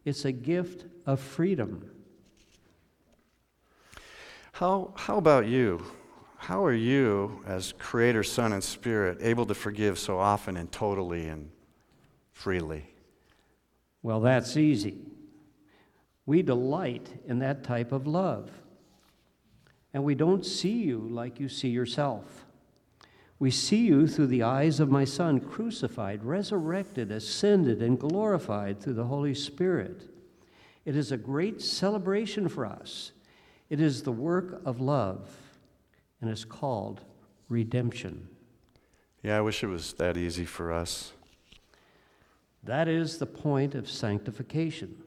it's 0.03 0.25
a 0.25 0.31
gift 0.31 0.85
of 1.05 1.19
freedom. 1.19 1.87
How, 4.53 4.91
how 4.95 5.17
about 5.17 5.45
you? 5.45 5.85
How 6.37 6.65
are 6.65 6.73
you, 6.73 7.43
as 7.45 7.75
Creator, 7.77 8.23
Son, 8.23 8.53
and 8.53 8.63
Spirit, 8.63 9.19
able 9.21 9.45
to 9.45 9.53
forgive 9.53 9.99
so 9.99 10.17
often 10.17 10.57
and 10.57 10.71
totally 10.71 11.27
and 11.27 11.51
freely? 12.41 12.85
Well, 14.01 14.19
that's 14.19 14.57
easy. 14.57 14.97
We 16.25 16.41
delight 16.41 17.07
in 17.27 17.39
that 17.39 17.63
type 17.63 17.91
of 17.91 18.07
love. 18.07 18.49
And 19.93 20.03
we 20.03 20.15
don't 20.15 20.45
see 20.45 20.81
you 20.83 20.99
like 20.99 21.39
you 21.39 21.47
see 21.47 21.69
yourself. 21.69 22.45
We 23.37 23.51
see 23.51 23.85
you 23.85 24.07
through 24.07 24.27
the 24.27 24.43
eyes 24.43 24.79
of 24.79 24.89
my 24.89 25.03
Son, 25.03 25.39
crucified, 25.39 26.23
resurrected, 26.23 27.11
ascended, 27.11 27.81
and 27.81 27.99
glorified 27.99 28.79
through 28.79 28.93
the 28.93 29.05
Holy 29.05 29.33
Spirit. 29.35 30.09
It 30.85 30.95
is 30.95 31.11
a 31.11 31.17
great 31.17 31.61
celebration 31.61 32.47
for 32.47 32.65
us. 32.65 33.11
It 33.69 33.79
is 33.79 34.03
the 34.03 34.11
work 34.11 34.61
of 34.65 34.79
love, 34.79 35.29
and 36.21 36.29
it's 36.29 36.45
called 36.45 37.01
redemption. 37.49 38.27
Yeah, 39.23 39.37
I 39.37 39.41
wish 39.41 39.63
it 39.63 39.67
was 39.67 39.93
that 39.93 40.17
easy 40.17 40.45
for 40.45 40.71
us. 40.71 41.13
That 42.63 42.87
is 42.87 43.17
the 43.17 43.25
point 43.25 43.75
of 43.75 43.89
sanctification. 43.89 44.97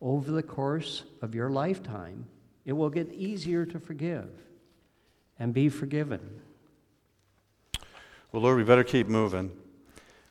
Over 0.00 0.30
the 0.30 0.42
course 0.42 1.04
of 1.20 1.34
your 1.34 1.50
lifetime, 1.50 2.26
it 2.64 2.72
will 2.72 2.90
get 2.90 3.12
easier 3.12 3.66
to 3.66 3.78
forgive 3.78 4.30
and 5.38 5.52
be 5.52 5.68
forgiven. 5.68 6.40
Well, 8.32 8.42
Lord, 8.42 8.56
we 8.56 8.64
better 8.64 8.84
keep 8.84 9.08
moving. 9.08 9.50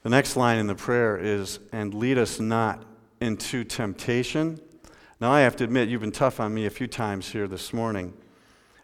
The 0.03 0.09
next 0.09 0.38
line 0.38 0.57
in 0.57 0.67
the 0.67 0.75
prayer 0.75 1.17
is, 1.17 1.59
and 1.71 1.93
lead 1.93 2.17
us 2.17 2.39
not 2.39 2.85
into 3.19 3.63
temptation. 3.63 4.59
Now, 5.19 5.31
I 5.31 5.41
have 5.41 5.57
to 5.57 5.65
admit, 5.65 5.89
you've 5.89 6.01
been 6.01 6.12
tough 6.12 6.39
on 6.39 6.53
me 6.53 6.65
a 6.65 6.69
few 6.69 6.88
times 6.88 7.27
here 7.27 7.47
this 7.47 7.73
morning, 7.73 8.13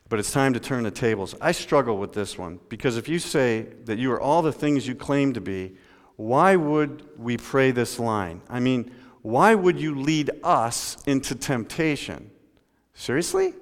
but 0.09 0.19
it's 0.19 0.31
time 0.31 0.53
to 0.53 0.59
turn 0.59 0.83
the 0.83 0.91
tables. 0.91 1.33
I 1.39 1.53
struggle 1.53 1.97
with 1.97 2.11
this 2.11 2.37
one 2.37 2.59
because 2.67 2.97
if 2.97 3.07
you 3.07 3.17
say 3.17 3.67
that 3.85 3.97
you 3.97 4.11
are 4.11 4.19
all 4.19 4.41
the 4.41 4.51
things 4.51 4.87
you 4.87 4.95
claim 4.95 5.33
to 5.33 5.41
be, 5.41 5.77
why 6.15 6.55
would 6.55 7.07
we 7.17 7.37
pray 7.37 7.71
this 7.71 7.99
line? 7.99 8.41
I 8.49 8.59
mean, 8.59 8.91
why 9.21 9.55
would 9.55 9.79
you 9.79 9.95
lead 9.95 10.31
us 10.43 10.97
into 11.05 11.35
temptation? 11.35 12.31
Seriously? 12.93 13.53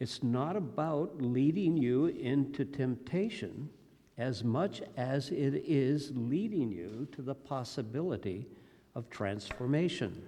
It's 0.00 0.22
not 0.22 0.56
about 0.56 1.20
leading 1.22 1.76
you 1.76 2.06
into 2.06 2.64
temptation 2.64 3.70
as 4.18 4.42
much 4.42 4.82
as 4.96 5.30
it 5.30 5.62
is 5.66 6.12
leading 6.14 6.70
you 6.70 7.06
to 7.12 7.22
the 7.22 7.34
possibility 7.34 8.46
of 8.94 9.08
transformation. 9.10 10.22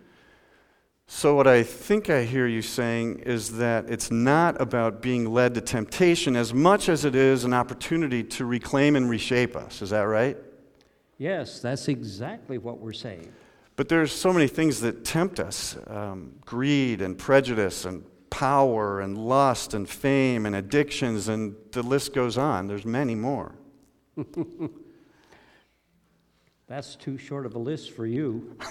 So, 1.06 1.34
what 1.34 1.46
I 1.46 1.62
think 1.62 2.10
I 2.10 2.24
hear 2.24 2.46
you 2.46 2.60
saying 2.60 3.20
is 3.20 3.56
that 3.56 3.88
it's 3.88 4.10
not 4.10 4.60
about 4.60 5.00
being 5.00 5.32
led 5.32 5.54
to 5.54 5.62
temptation 5.62 6.36
as 6.36 6.52
much 6.52 6.90
as 6.90 7.06
it 7.06 7.14
is 7.14 7.44
an 7.44 7.54
opportunity 7.54 8.22
to 8.24 8.44
reclaim 8.44 8.94
and 8.94 9.08
reshape 9.08 9.56
us. 9.56 9.80
Is 9.80 9.88
that 9.90 10.02
right? 10.02 10.36
Yes, 11.18 11.60
that's 11.60 11.88
exactly 11.88 12.58
what 12.58 12.78
we're 12.78 12.92
saying. 12.92 13.32
But 13.76 13.88
there's 13.88 14.12
so 14.12 14.32
many 14.32 14.48
things 14.48 14.80
that 14.80 15.04
tempt 15.04 15.38
us 15.40 15.76
um, 15.86 16.34
greed 16.44 17.02
and 17.02 17.18
prejudice 17.18 17.84
and 17.84 18.04
power 18.30 19.00
and 19.00 19.18
lust 19.18 19.74
and 19.74 19.88
fame 19.88 20.46
and 20.46 20.56
addictions, 20.56 21.28
and 21.28 21.54
the 21.72 21.82
list 21.82 22.14
goes 22.14 22.38
on. 22.38 22.66
There's 22.66 22.84
many 22.84 23.14
more. 23.14 23.54
That's 26.66 26.96
too 26.96 27.18
short 27.18 27.46
of 27.46 27.54
a 27.54 27.58
list 27.58 27.92
for 27.92 28.06
you. 28.06 28.56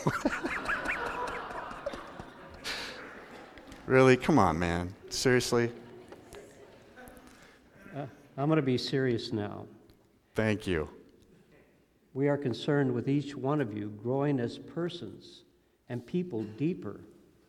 Really? 3.88 4.18
Come 4.18 4.38
on, 4.38 4.60
man. 4.60 4.94
Seriously? 5.10 5.72
Uh, 7.96 8.06
I'm 8.38 8.50
going 8.50 8.58
to 8.58 8.62
be 8.62 8.78
serious 8.78 9.32
now. 9.32 9.66
Thank 10.36 10.68
you. 10.68 10.90
We 12.18 12.30
are 12.30 12.38
concerned 12.38 12.92
with 12.96 13.08
each 13.08 13.36
one 13.36 13.62
of 13.62 13.78
you 13.78 13.94
growing 14.02 14.40
as 14.40 14.58
persons 14.58 15.44
and 15.88 16.04
people 16.04 16.46
deeper 16.58 17.00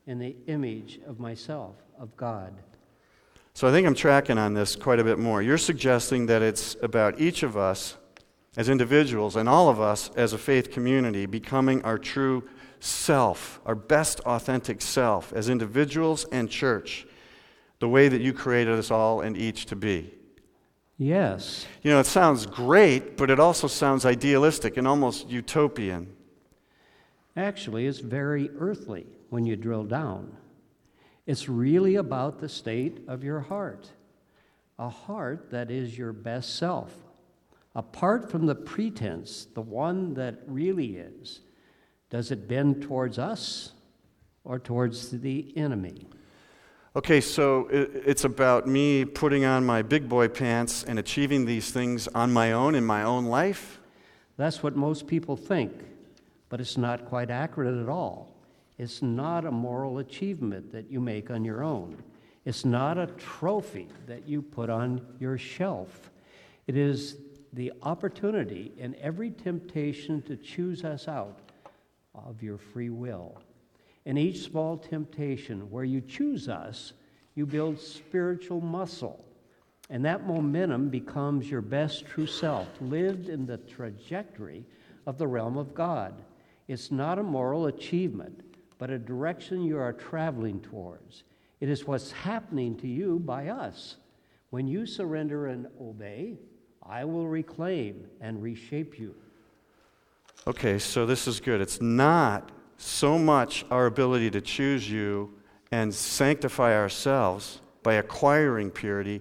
in 0.07 0.19
the 0.19 0.37
image 0.47 1.01
of 1.07 1.19
myself, 1.19 1.77
of 1.99 2.15
God. 2.19 2.53
So 3.55 3.67
I 3.67 3.71
think 3.71 3.87
I'm 3.87 3.95
tracking 3.95 4.37
on 4.37 4.53
this 4.53 4.77
quite 4.77 4.99
a 5.01 5.05
bit 5.05 5.19
more. 5.19 5.41
You're 5.41 5.57
suggesting 5.57 6.27
that 6.27 6.43
it's 6.43 6.77
about 6.83 7.19
each 7.19 7.43
of 7.43 7.57
us 7.57 7.97
as 8.59 8.69
individuals 8.69 9.37
and 9.37 9.49
all 9.49 9.71
of 9.71 9.81
us 9.81 10.11
as 10.17 10.35
a 10.35 10.39
faith 10.39 10.71
community 10.71 11.25
becoming 11.25 11.81
our 11.81 11.97
true 11.97 12.47
self, 12.79 13.63
our 13.65 13.75
best 13.75 14.21
authentic 14.27 14.83
self 14.83 15.33
as 15.33 15.49
individuals 15.49 16.27
and 16.31 16.51
church, 16.51 17.07
the 17.79 17.89
way 17.89 18.07
that 18.07 18.21
you 18.21 18.35
created 18.35 18.79
us 18.79 18.91
all 18.91 19.23
and 19.23 19.35
each 19.35 19.65
to 19.65 19.77
be. 19.77 20.18
Yes. 20.99 21.65
You 21.83 21.93
know, 21.93 22.01
it 22.01 22.07
sounds 22.07 22.45
great, 22.45 23.17
but 23.17 23.31
it 23.31 23.39
also 23.39 23.69
sounds 23.69 24.05
idealistic 24.05 24.77
and 24.77 24.87
almost 24.87 25.29
utopian. 25.29 26.13
Actually, 27.37 27.87
it's 27.87 28.01
very 28.01 28.51
earthly 28.59 29.07
when 29.31 29.47
you 29.47 29.55
drill 29.55 29.85
down. 29.85 30.37
It's 31.25 31.49
really 31.49 31.95
about 31.95 32.41
the 32.41 32.49
state 32.49 33.05
of 33.07 33.23
your 33.23 33.39
heart, 33.39 33.93
a 34.77 34.89
heart 34.89 35.51
that 35.53 35.71
is 35.71 35.97
your 35.97 36.13
best 36.13 36.57
self, 36.57 36.93
apart 37.77 38.29
from 38.29 38.47
the 38.47 38.57
pretense, 38.57 39.47
the 39.55 39.63
one 39.63 40.15
that 40.15 40.41
really 40.47 40.97
is. 40.97 41.41
Does 42.11 42.33
it 42.33 42.49
bend 42.49 42.83
towards 42.83 43.21
us 43.21 43.73
or 44.43 44.59
towards 44.59 45.11
the 45.11 45.53
enemy? 45.57 46.09
Okay, 46.96 47.20
so 47.20 47.68
it's 47.70 48.24
about 48.24 48.66
me 48.66 49.05
putting 49.05 49.44
on 49.44 49.64
my 49.64 49.83
big 49.83 50.09
boy 50.09 50.27
pants 50.27 50.85
and 50.85 50.98
achieving 50.98 51.44
these 51.44 51.70
things 51.70 52.09
on 52.09 52.33
my 52.33 52.53
own 52.53 52.74
in 52.74 52.85
my 52.85 53.03
own 53.03 53.27
life? 53.27 53.79
That's 54.38 54.62
what 54.62 54.74
most 54.74 55.07
people 55.07 55.37
think, 55.37 55.72
but 56.48 56.61
it's 56.61 56.79
not 56.79 57.05
quite 57.05 57.31
accurate 57.31 57.77
at 57.81 57.90
all. 57.90 58.35
It's 58.79 59.03
not 59.03 59.44
a 59.44 59.51
moral 59.51 59.98
achievement 59.98 60.72
that 60.72 60.90
you 60.90 60.98
make 60.98 61.31
on 61.31 61.44
your 61.44 61.62
own. 61.62 62.03
It's 62.46 62.64
not 62.64 62.96
a 62.96 63.07
trophy 63.07 63.88
that 64.07 64.27
you 64.27 64.40
put 64.40 64.70
on 64.70 65.05
your 65.20 65.37
shelf. 65.37 66.11
It 66.66 66.77
is 66.77 67.18
the 67.53 67.72
opportunity 67.83 68.72
in 68.79 68.96
every 69.01 69.31
temptation 69.31 70.22
to 70.22 70.37
choose 70.37 70.85
us 70.85 71.07
out 71.07 71.38
of 72.14 72.42
your 72.42 72.57
free 72.57 72.90
will. 72.90 73.37
In 74.05 74.17
each 74.17 74.41
small 74.41 74.77
temptation 74.77 75.71
where 75.71 75.85
you 75.85 76.01
choose 76.01 76.49
us, 76.49 76.93
you 77.35 77.47
build 77.47 77.81
spiritual 77.81 78.61
muscle. 78.61 79.25
And 79.91 80.05
that 80.05 80.27
momentum 80.27 80.89
becomes 80.89 81.51
your 81.51 81.61
best 81.61 82.07
true 82.07 82.27
self, 82.27 82.69
lived 82.81 83.29
in 83.29 83.47
the 83.47 83.59
trajectory 83.59 84.65
of 85.07 85.19
the 85.19 85.27
realm 85.27 85.57
of 85.57 85.75
God. 85.75 86.15
It's 86.67 86.91
not 86.91 87.19
a 87.19 87.23
moral 87.23 87.67
achievement, 87.67 88.43
but 88.79 88.91
a 88.91 88.99
direction 88.99 89.63
you 89.63 89.79
are 89.79 89.93
traveling 89.93 90.61
towards. 90.61 91.25
It 91.61 91.69
is 91.69 91.87
what's 91.87 92.13
happening 92.13 92.77
to 92.77 92.87
you 92.87 93.19
by 93.19 93.49
us. 93.49 93.97
When 94.51 94.67
you 94.67 94.87
surrender 94.87 95.47
and 95.47 95.67
obey, 95.81 96.37
I 96.83 97.05
will 97.05 97.27
reclaim 97.27 98.07
and 98.21 98.43
reshape 98.43 98.99
you. 98.99 99.15
Okay, 100.47 100.79
so 100.79 101.05
this 101.05 101.27
is 101.27 101.41
good. 101.41 101.61
It's 101.61 101.81
not 101.81 102.51
so 102.79 103.19
much 103.19 103.67
our 103.71 103.87
ability 103.87 104.31
to 104.31 104.41
choose 104.41 104.91
you 104.91 105.35
and 105.71 105.95
sanctify 105.95 106.75
ourselves 106.75 107.61
by 107.83 107.95
acquiring 107.95 108.71
purity 108.71 109.21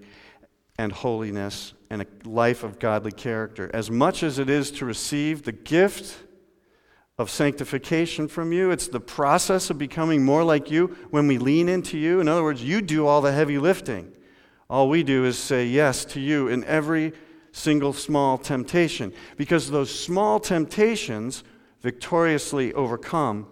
and 0.77 0.91
holiness 0.91 1.73
and 1.89 2.01
a 2.01 2.07
life 2.23 2.63
of 2.63 2.79
godly 2.79 3.11
character, 3.11 3.69
as 3.73 3.89
much 3.89 4.23
as 4.23 4.39
it 4.39 4.49
is 4.49 4.71
to 4.71 4.85
receive 4.85 5.43
the 5.43 5.51
gift 5.51 6.23
of 7.17 7.29
sanctification 7.31 8.27
from 8.27 8.51
you. 8.51 8.69
It's 8.69 8.87
the 8.87 8.99
process 8.99 9.69
of 9.69 9.77
becoming 9.77 10.23
more 10.23 10.43
like 10.43 10.69
you 10.69 10.95
when 11.09 11.27
we 11.27 11.39
lean 11.39 11.67
into 11.67 11.97
you. 11.97 12.19
In 12.19 12.27
other 12.27 12.43
words, 12.43 12.63
you 12.63 12.81
do 12.81 13.07
all 13.07 13.21
the 13.21 13.31
heavy 13.31 13.57
lifting. 13.57 14.11
All 14.69 14.87
we 14.87 15.01
do 15.01 15.25
is 15.25 15.37
say 15.37 15.65
yes 15.65 16.05
to 16.05 16.19
you 16.19 16.47
in 16.47 16.63
every 16.65 17.13
single 17.51 17.93
small 17.93 18.37
temptation. 18.37 19.13
Because 19.35 19.71
those 19.71 19.97
small 19.97 20.39
temptations, 20.39 21.43
victoriously 21.81 22.73
overcome, 22.73 23.47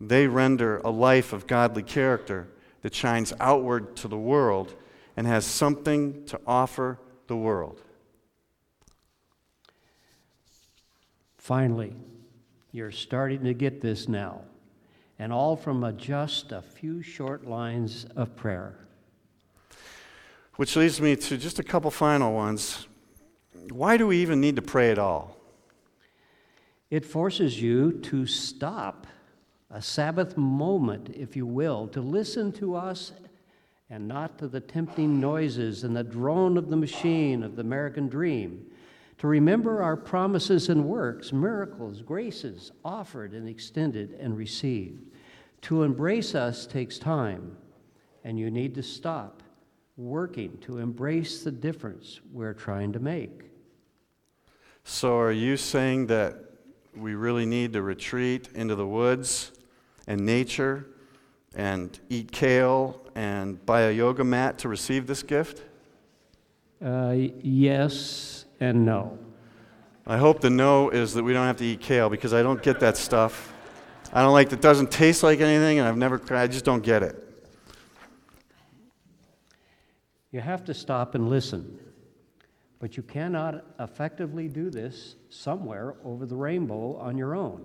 they 0.00 0.26
render 0.26 0.78
a 0.78 0.90
life 0.90 1.32
of 1.32 1.46
godly 1.46 1.82
character 1.82 2.48
that 2.82 2.94
shines 2.94 3.32
outward 3.40 3.96
to 3.96 4.08
the 4.08 4.18
world 4.18 4.74
and 5.16 5.26
has 5.26 5.44
something 5.44 6.24
to 6.26 6.40
offer 6.46 6.98
the 7.26 7.36
world. 7.36 7.82
Finally, 11.36 11.94
you're 12.72 12.92
starting 12.92 13.42
to 13.42 13.54
get 13.54 13.80
this 13.80 14.06
now, 14.06 14.42
and 15.18 15.32
all 15.32 15.56
from 15.56 15.82
a 15.82 15.92
just 15.92 16.52
a 16.52 16.62
few 16.62 17.02
short 17.02 17.46
lines 17.46 18.06
of 18.14 18.36
prayer. 18.36 18.78
Which 20.56 20.76
leads 20.76 21.00
me 21.00 21.16
to 21.16 21.38
just 21.38 21.58
a 21.58 21.62
couple 21.62 21.90
final 21.90 22.32
ones 22.32 22.86
why 23.70 23.96
do 23.96 24.06
we 24.06 24.18
even 24.18 24.40
need 24.40 24.56
to 24.56 24.62
pray 24.62 24.90
at 24.90 24.98
all? 24.98 25.37
It 26.90 27.04
forces 27.04 27.60
you 27.60 27.92
to 27.92 28.26
stop 28.26 29.06
a 29.70 29.82
Sabbath 29.82 30.36
moment, 30.36 31.10
if 31.14 31.36
you 31.36 31.46
will, 31.46 31.88
to 31.88 32.00
listen 32.00 32.52
to 32.52 32.74
us 32.74 33.12
and 33.90 34.08
not 34.08 34.38
to 34.38 34.48
the 34.48 34.60
tempting 34.60 35.20
noises 35.20 35.84
and 35.84 35.94
the 35.94 36.04
drone 36.04 36.56
of 36.56 36.70
the 36.70 36.76
machine 36.76 37.42
of 37.42 37.56
the 37.56 37.62
American 37.62 38.08
dream. 38.08 38.66
To 39.18 39.26
remember 39.26 39.82
our 39.82 39.96
promises 39.96 40.68
and 40.68 40.84
works, 40.84 41.32
miracles, 41.32 42.02
graces 42.02 42.72
offered 42.84 43.32
and 43.32 43.48
extended 43.48 44.16
and 44.20 44.36
received. 44.36 45.10
To 45.62 45.82
embrace 45.82 46.34
us 46.34 46.66
takes 46.66 46.98
time, 46.98 47.56
and 48.24 48.38
you 48.38 48.50
need 48.50 48.74
to 48.76 48.82
stop 48.82 49.42
working 49.96 50.56
to 50.58 50.78
embrace 50.78 51.42
the 51.42 51.50
difference 51.50 52.20
we're 52.32 52.54
trying 52.54 52.92
to 52.92 53.00
make. 53.00 53.50
So, 54.84 55.18
are 55.18 55.32
you 55.32 55.56
saying 55.56 56.06
that 56.06 56.47
we 56.98 57.14
really 57.14 57.46
need 57.46 57.72
to 57.74 57.82
retreat 57.82 58.48
into 58.54 58.74
the 58.74 58.86
woods 58.86 59.52
and 60.06 60.24
nature 60.24 60.86
and 61.54 61.98
eat 62.08 62.32
kale 62.32 63.00
and 63.14 63.64
buy 63.64 63.82
a 63.82 63.92
yoga 63.92 64.24
mat 64.24 64.58
to 64.58 64.68
receive 64.68 65.06
this 65.06 65.22
gift? 65.22 65.62
Uh, 66.84 67.14
yes 67.42 68.44
and 68.60 68.84
no. 68.84 69.18
I 70.06 70.16
hope 70.16 70.40
the 70.40 70.50
no 70.50 70.90
is 70.90 71.12
that 71.14 71.22
we 71.22 71.32
don't 71.32 71.46
have 71.46 71.58
to 71.58 71.64
eat 71.64 71.80
kale 71.80 72.08
because 72.08 72.32
I 72.32 72.42
don't 72.42 72.62
get 72.62 72.80
that 72.80 72.96
stuff. 72.96 73.52
I 74.12 74.22
don't 74.22 74.32
like 74.32 74.52
it 74.52 74.60
doesn't 74.60 74.90
taste 74.90 75.22
like 75.22 75.40
anything 75.40 75.78
and 75.80 75.86
I've 75.86 75.96
never 75.96 76.20
I 76.30 76.46
just 76.46 76.64
don't 76.64 76.82
get 76.82 77.02
it. 77.02 77.24
You 80.30 80.40
have 80.40 80.64
to 80.64 80.74
stop 80.74 81.14
and 81.14 81.28
listen. 81.28 81.78
But 82.80 82.96
you 82.96 83.02
cannot 83.02 83.64
effectively 83.80 84.48
do 84.48 84.70
this 84.70 85.16
somewhere 85.30 85.96
over 86.04 86.26
the 86.26 86.36
rainbow 86.36 86.96
on 86.96 87.18
your 87.18 87.34
own. 87.34 87.64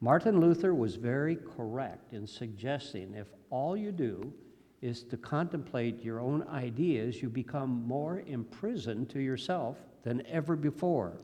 Martin 0.00 0.40
Luther 0.40 0.74
was 0.74 0.96
very 0.96 1.36
correct 1.36 2.12
in 2.12 2.26
suggesting 2.26 3.14
if 3.14 3.28
all 3.50 3.76
you 3.76 3.92
do 3.92 4.32
is 4.80 5.02
to 5.02 5.16
contemplate 5.16 6.04
your 6.04 6.20
own 6.20 6.44
ideas, 6.48 7.20
you 7.20 7.28
become 7.28 7.84
more 7.86 8.22
imprisoned 8.26 9.10
to 9.10 9.20
yourself 9.20 9.76
than 10.04 10.24
ever 10.26 10.54
before. 10.54 11.18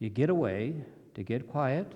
You 0.00 0.10
get 0.10 0.30
away 0.30 0.74
to 1.14 1.22
get 1.22 1.48
quiet, 1.48 1.92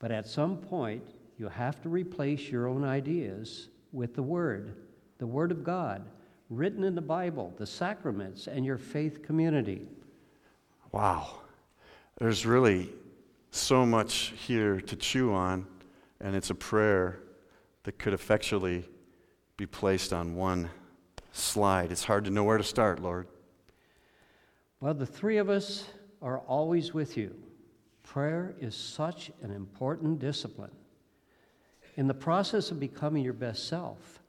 but 0.00 0.10
at 0.10 0.26
some 0.26 0.56
point, 0.56 1.04
you 1.38 1.48
have 1.48 1.80
to 1.82 1.88
replace 1.88 2.48
your 2.48 2.66
own 2.66 2.84
ideas 2.84 3.68
with 3.92 4.14
the 4.14 4.22
Word, 4.22 4.74
the 5.18 5.26
Word 5.26 5.52
of 5.52 5.62
God 5.62 6.04
written 6.56 6.84
in 6.84 6.94
the 6.94 7.02
Bible, 7.02 7.52
the 7.56 7.66
sacraments, 7.66 8.46
and 8.46 8.64
your 8.64 8.78
faith 8.78 9.22
community. 9.22 9.88
Wow. 10.92 11.40
There's 12.18 12.46
really 12.46 12.90
so 13.50 13.84
much 13.84 14.32
here 14.46 14.80
to 14.80 14.96
chew 14.96 15.32
on, 15.32 15.66
and 16.20 16.34
it's 16.34 16.50
a 16.50 16.54
prayer 16.54 17.20
that 17.84 17.98
could 17.98 18.12
effectually 18.12 18.88
be 19.56 19.66
placed 19.66 20.12
on 20.12 20.34
one 20.34 20.70
slide. 21.32 21.92
It's 21.92 22.04
hard 22.04 22.24
to 22.24 22.30
know 22.30 22.44
where 22.44 22.58
to 22.58 22.64
start, 22.64 23.00
Lord. 23.00 23.26
Well, 24.80 24.94
the 24.94 25.06
three 25.06 25.38
of 25.38 25.48
us 25.48 25.84
are 26.22 26.38
always 26.40 26.94
with 26.94 27.16
you. 27.16 27.34
Prayer 28.02 28.54
is 28.60 28.74
such 28.74 29.30
an 29.42 29.50
important 29.50 30.18
discipline. 30.18 30.70
In 31.96 32.06
the 32.06 32.14
process 32.14 32.70
of 32.70 32.80
becoming 32.80 33.24
your 33.24 33.32
best 33.32 33.68
self, 33.68 34.20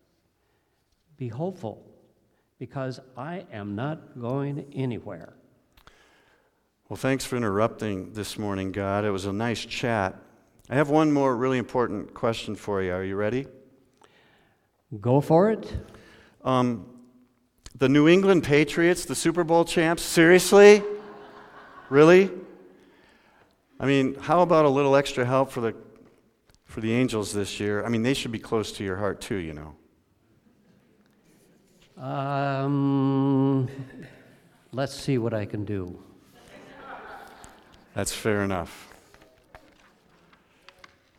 be 1.17 1.27
hopeful 1.27 1.85
because 2.59 2.99
I 3.17 3.45
am 3.51 3.75
not 3.75 4.19
going 4.19 4.65
anywhere. 4.73 5.33
Well, 6.89 6.97
thanks 6.97 7.25
for 7.25 7.35
interrupting 7.35 8.13
this 8.13 8.37
morning, 8.37 8.71
God. 8.71 9.05
It 9.05 9.11
was 9.11 9.25
a 9.25 9.33
nice 9.33 9.65
chat. 9.65 10.15
I 10.69 10.75
have 10.75 10.89
one 10.89 11.11
more 11.11 11.35
really 11.35 11.57
important 11.57 12.13
question 12.13 12.55
for 12.55 12.81
you. 12.81 12.93
Are 12.93 13.03
you 13.03 13.15
ready? 13.15 13.47
Go 15.01 15.19
for 15.19 15.51
it. 15.51 15.77
Um, 16.43 16.85
the 17.77 17.89
New 17.89 18.07
England 18.07 18.43
Patriots, 18.43 19.05
the 19.05 19.15
Super 19.15 19.43
Bowl 19.43 19.65
champs, 19.65 20.03
seriously? 20.03 20.83
really? 21.89 22.31
I 23.79 23.85
mean, 23.85 24.15
how 24.15 24.41
about 24.41 24.65
a 24.65 24.69
little 24.69 24.95
extra 24.95 25.25
help 25.25 25.51
for 25.51 25.61
the, 25.61 25.75
for 26.65 26.81
the 26.81 26.93
Angels 26.93 27.33
this 27.33 27.59
year? 27.59 27.83
I 27.83 27.89
mean, 27.89 28.03
they 28.03 28.13
should 28.13 28.31
be 28.31 28.39
close 28.39 28.71
to 28.73 28.83
your 28.83 28.97
heart, 28.97 29.21
too, 29.21 29.35
you 29.35 29.53
know. 29.53 29.75
Um, 31.97 33.69
let's 34.73 34.93
see 34.93 35.17
what 35.17 35.33
I 35.33 35.45
can 35.45 35.63
do. 35.63 35.97
That's 37.93 38.11
fair 38.11 38.43
enough. 38.43 38.93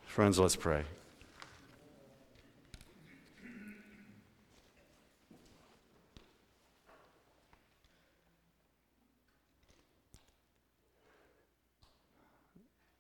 Friends, 0.05 0.39
let's 0.39 0.57
pray. 0.57 0.85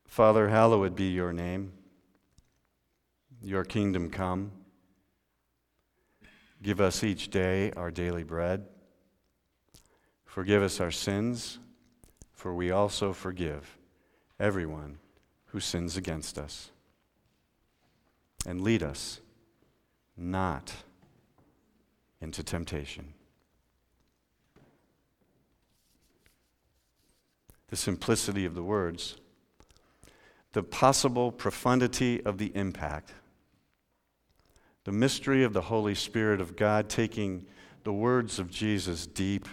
Father, 0.06 0.48
hallowed 0.48 0.96
be 0.96 1.10
your 1.10 1.30
name. 1.34 1.72
Your 3.42 3.64
kingdom 3.64 4.08
come. 4.08 4.50
Give 6.66 6.80
us 6.80 7.04
each 7.04 7.30
day 7.30 7.70
our 7.76 7.92
daily 7.92 8.24
bread. 8.24 8.66
Forgive 10.24 10.64
us 10.64 10.80
our 10.80 10.90
sins, 10.90 11.60
for 12.32 12.52
we 12.52 12.72
also 12.72 13.12
forgive 13.12 13.78
everyone 14.40 14.98
who 15.44 15.60
sins 15.60 15.96
against 15.96 16.36
us. 16.38 16.72
And 18.44 18.60
lead 18.60 18.82
us 18.82 19.20
not 20.16 20.72
into 22.20 22.42
temptation. 22.42 23.14
The 27.68 27.76
simplicity 27.76 28.44
of 28.44 28.56
the 28.56 28.64
words 28.64 29.18
the 30.52 30.64
possible 30.64 31.30
profundity 31.30 32.24
of 32.24 32.38
the 32.38 32.50
impact, 32.56 33.12
the 34.87 34.93
mystery 34.93 35.43
of 35.43 35.53
the 35.53 35.62
Holy 35.62 35.97
Spirit 35.97 36.41
of 36.41 36.55
God 36.55 36.89
taking 36.89 37.45
the 37.82 37.93
words 37.93 38.39
of 38.39 38.53
Jesus 38.53 39.05
deep 39.05 39.49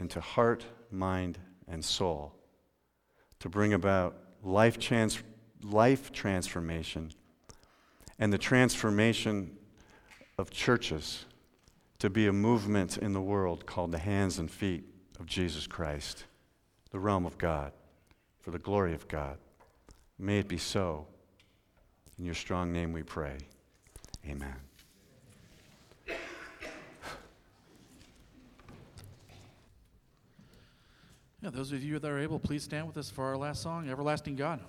into 0.00 0.20
heart, 0.20 0.64
mind, 0.90 1.38
and 1.68 1.84
soul 1.84 2.34
to 3.38 3.48
bring 3.48 3.74
about 3.74 4.16
life, 4.42 4.76
trans- 4.76 5.22
life 5.62 6.10
transformation 6.10 7.12
and 8.18 8.32
the 8.32 8.38
transformation 8.38 9.56
of 10.36 10.50
churches 10.50 11.26
to 12.00 12.10
be 12.10 12.26
a 12.26 12.32
movement 12.32 12.98
in 12.98 13.12
the 13.12 13.22
world 13.22 13.66
called 13.66 13.92
the 13.92 13.98
hands 13.98 14.40
and 14.40 14.50
feet 14.50 14.82
of 15.20 15.26
Jesus 15.26 15.68
Christ, 15.68 16.24
the 16.90 16.98
realm 16.98 17.24
of 17.24 17.38
God, 17.38 17.70
for 18.40 18.50
the 18.50 18.58
glory 18.58 18.94
of 18.94 19.06
God. 19.06 19.38
May 20.18 20.40
it 20.40 20.48
be 20.48 20.58
so. 20.58 21.06
In 22.18 22.24
your 22.24 22.34
strong 22.34 22.72
name 22.72 22.92
we 22.92 23.04
pray. 23.04 23.38
Amen. 24.28 24.54
Yeah, 31.42 31.50
those 31.50 31.70
of 31.72 31.82
you 31.82 31.98
that 31.98 32.10
are 32.10 32.18
able, 32.18 32.40
please 32.40 32.64
stand 32.64 32.86
with 32.88 32.96
us 32.96 33.08
for 33.08 33.24
our 33.24 33.36
last 33.36 33.62
song, 33.62 33.88
Everlasting 33.88 34.34
God. 34.34 34.60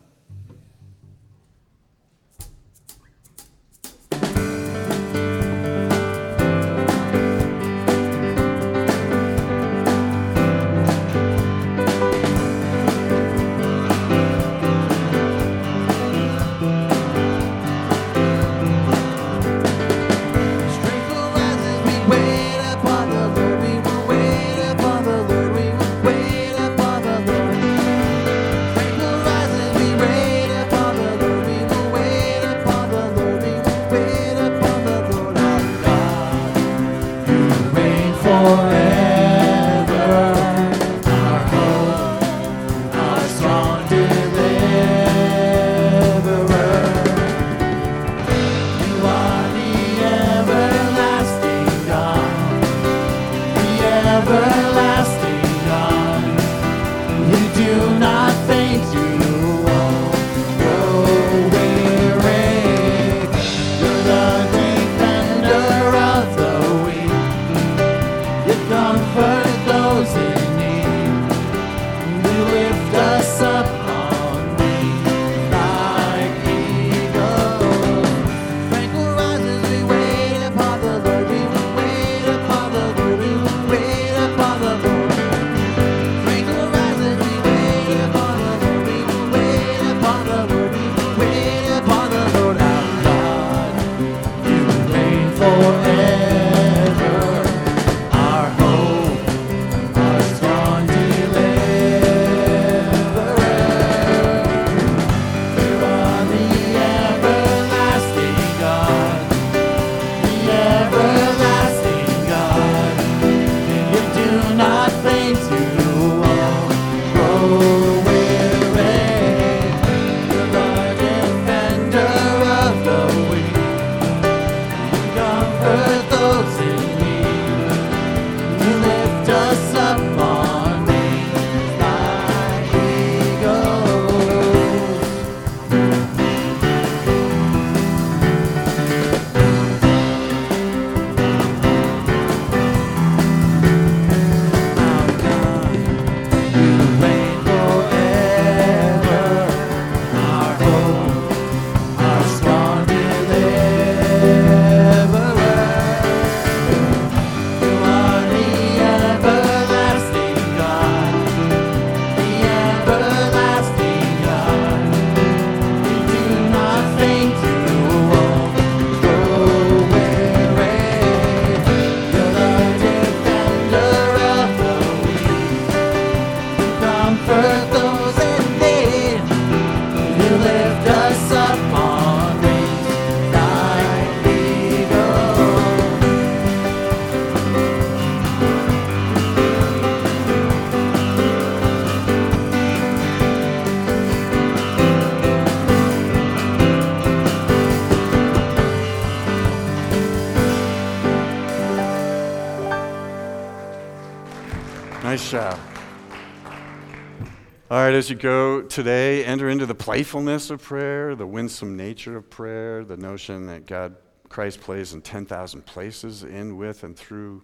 All 207.77 207.83
right, 207.83 207.93
as 207.93 208.09
you 208.09 208.15
go 208.15 208.63
today, 208.63 209.23
enter 209.23 209.49
into 209.49 209.67
the 209.67 209.75
playfulness 209.75 210.49
of 210.49 210.63
prayer, 210.63 211.13
the 211.13 211.27
winsome 211.27 211.77
nature 211.77 212.17
of 212.17 212.27
prayer, 212.27 212.83
the 212.83 212.97
notion 212.97 213.45
that 213.45 213.67
God, 213.67 213.95
Christ 214.29 214.61
plays 214.61 214.93
in 214.93 215.03
10,000 215.03 215.63
places 215.63 216.23
in, 216.23 216.57
with, 216.57 216.83
and 216.83 216.97
through, 216.97 217.43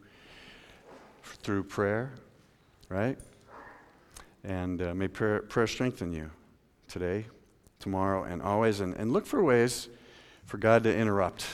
through 1.22 1.66
prayer, 1.66 2.14
right? 2.90 3.20
And 4.44 4.82
uh, 4.82 4.96
may 4.96 5.08
prayer, 5.08 5.42
prayer 5.42 5.68
strengthen 5.68 6.12
you 6.12 6.32
today, 6.88 7.28
tomorrow, 7.78 8.24
and 8.24 8.42
always. 8.42 8.80
And, 8.80 8.96
and 8.96 9.14
look 9.14 9.28
for 9.28 9.44
ways 9.44 9.88
for 10.48 10.58
God 10.58 10.82
to 10.86 10.98
interrupt. 10.98 11.46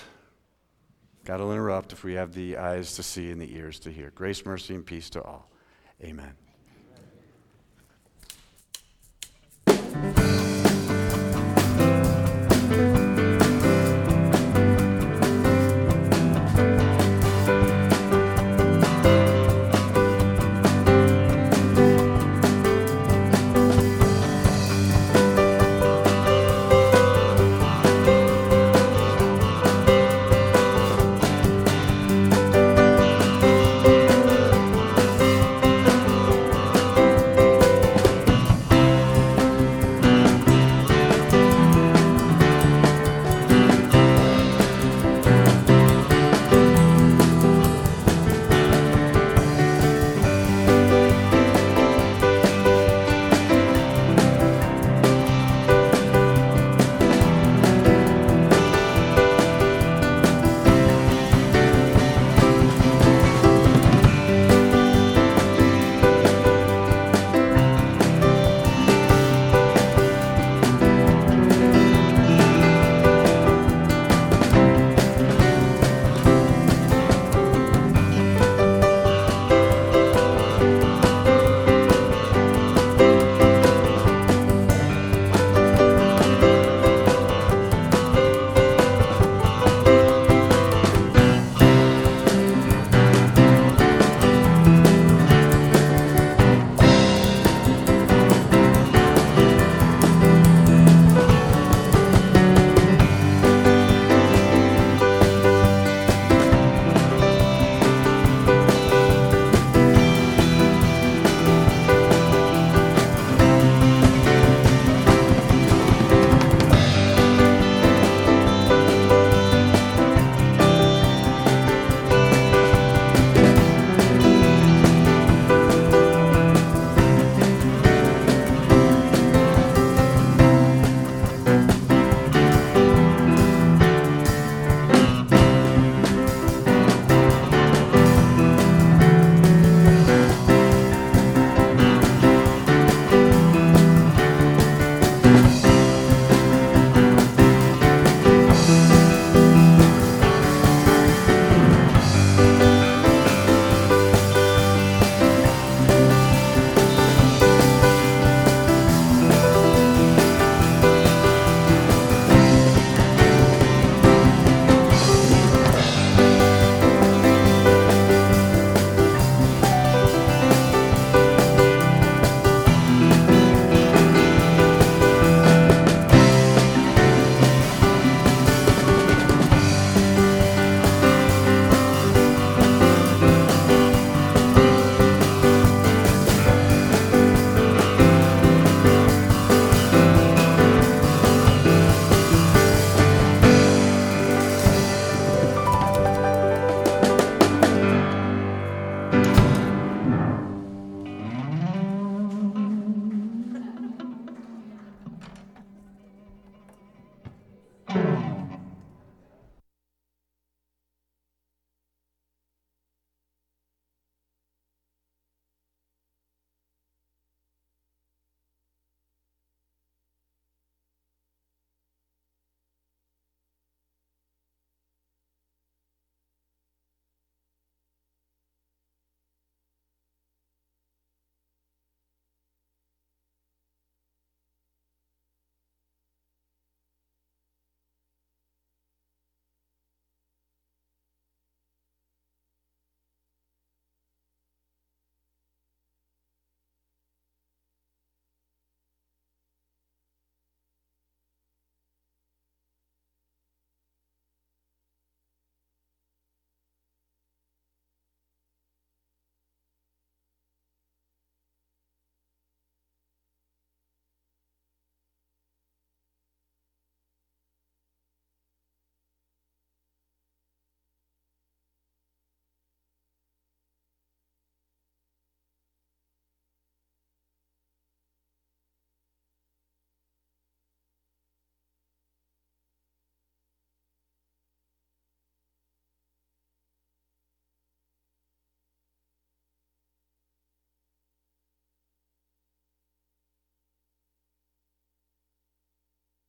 God 1.25 1.41
will 1.41 1.51
interrupt 1.51 1.91
if 1.91 2.05
we 2.05 2.13
have 2.13 2.34
the 2.34 2.55
eyes 2.55 2.95
to 2.95 3.03
see 3.03 3.30
and 3.30 3.41
the 3.41 3.53
ears 3.57 3.77
to 3.82 3.91
hear. 3.91 4.13
Grace, 4.15 4.45
mercy, 4.45 4.73
and 4.73 4.86
peace 4.86 5.09
to 5.09 5.21
all. 5.21 5.51
Amen. 6.01 6.32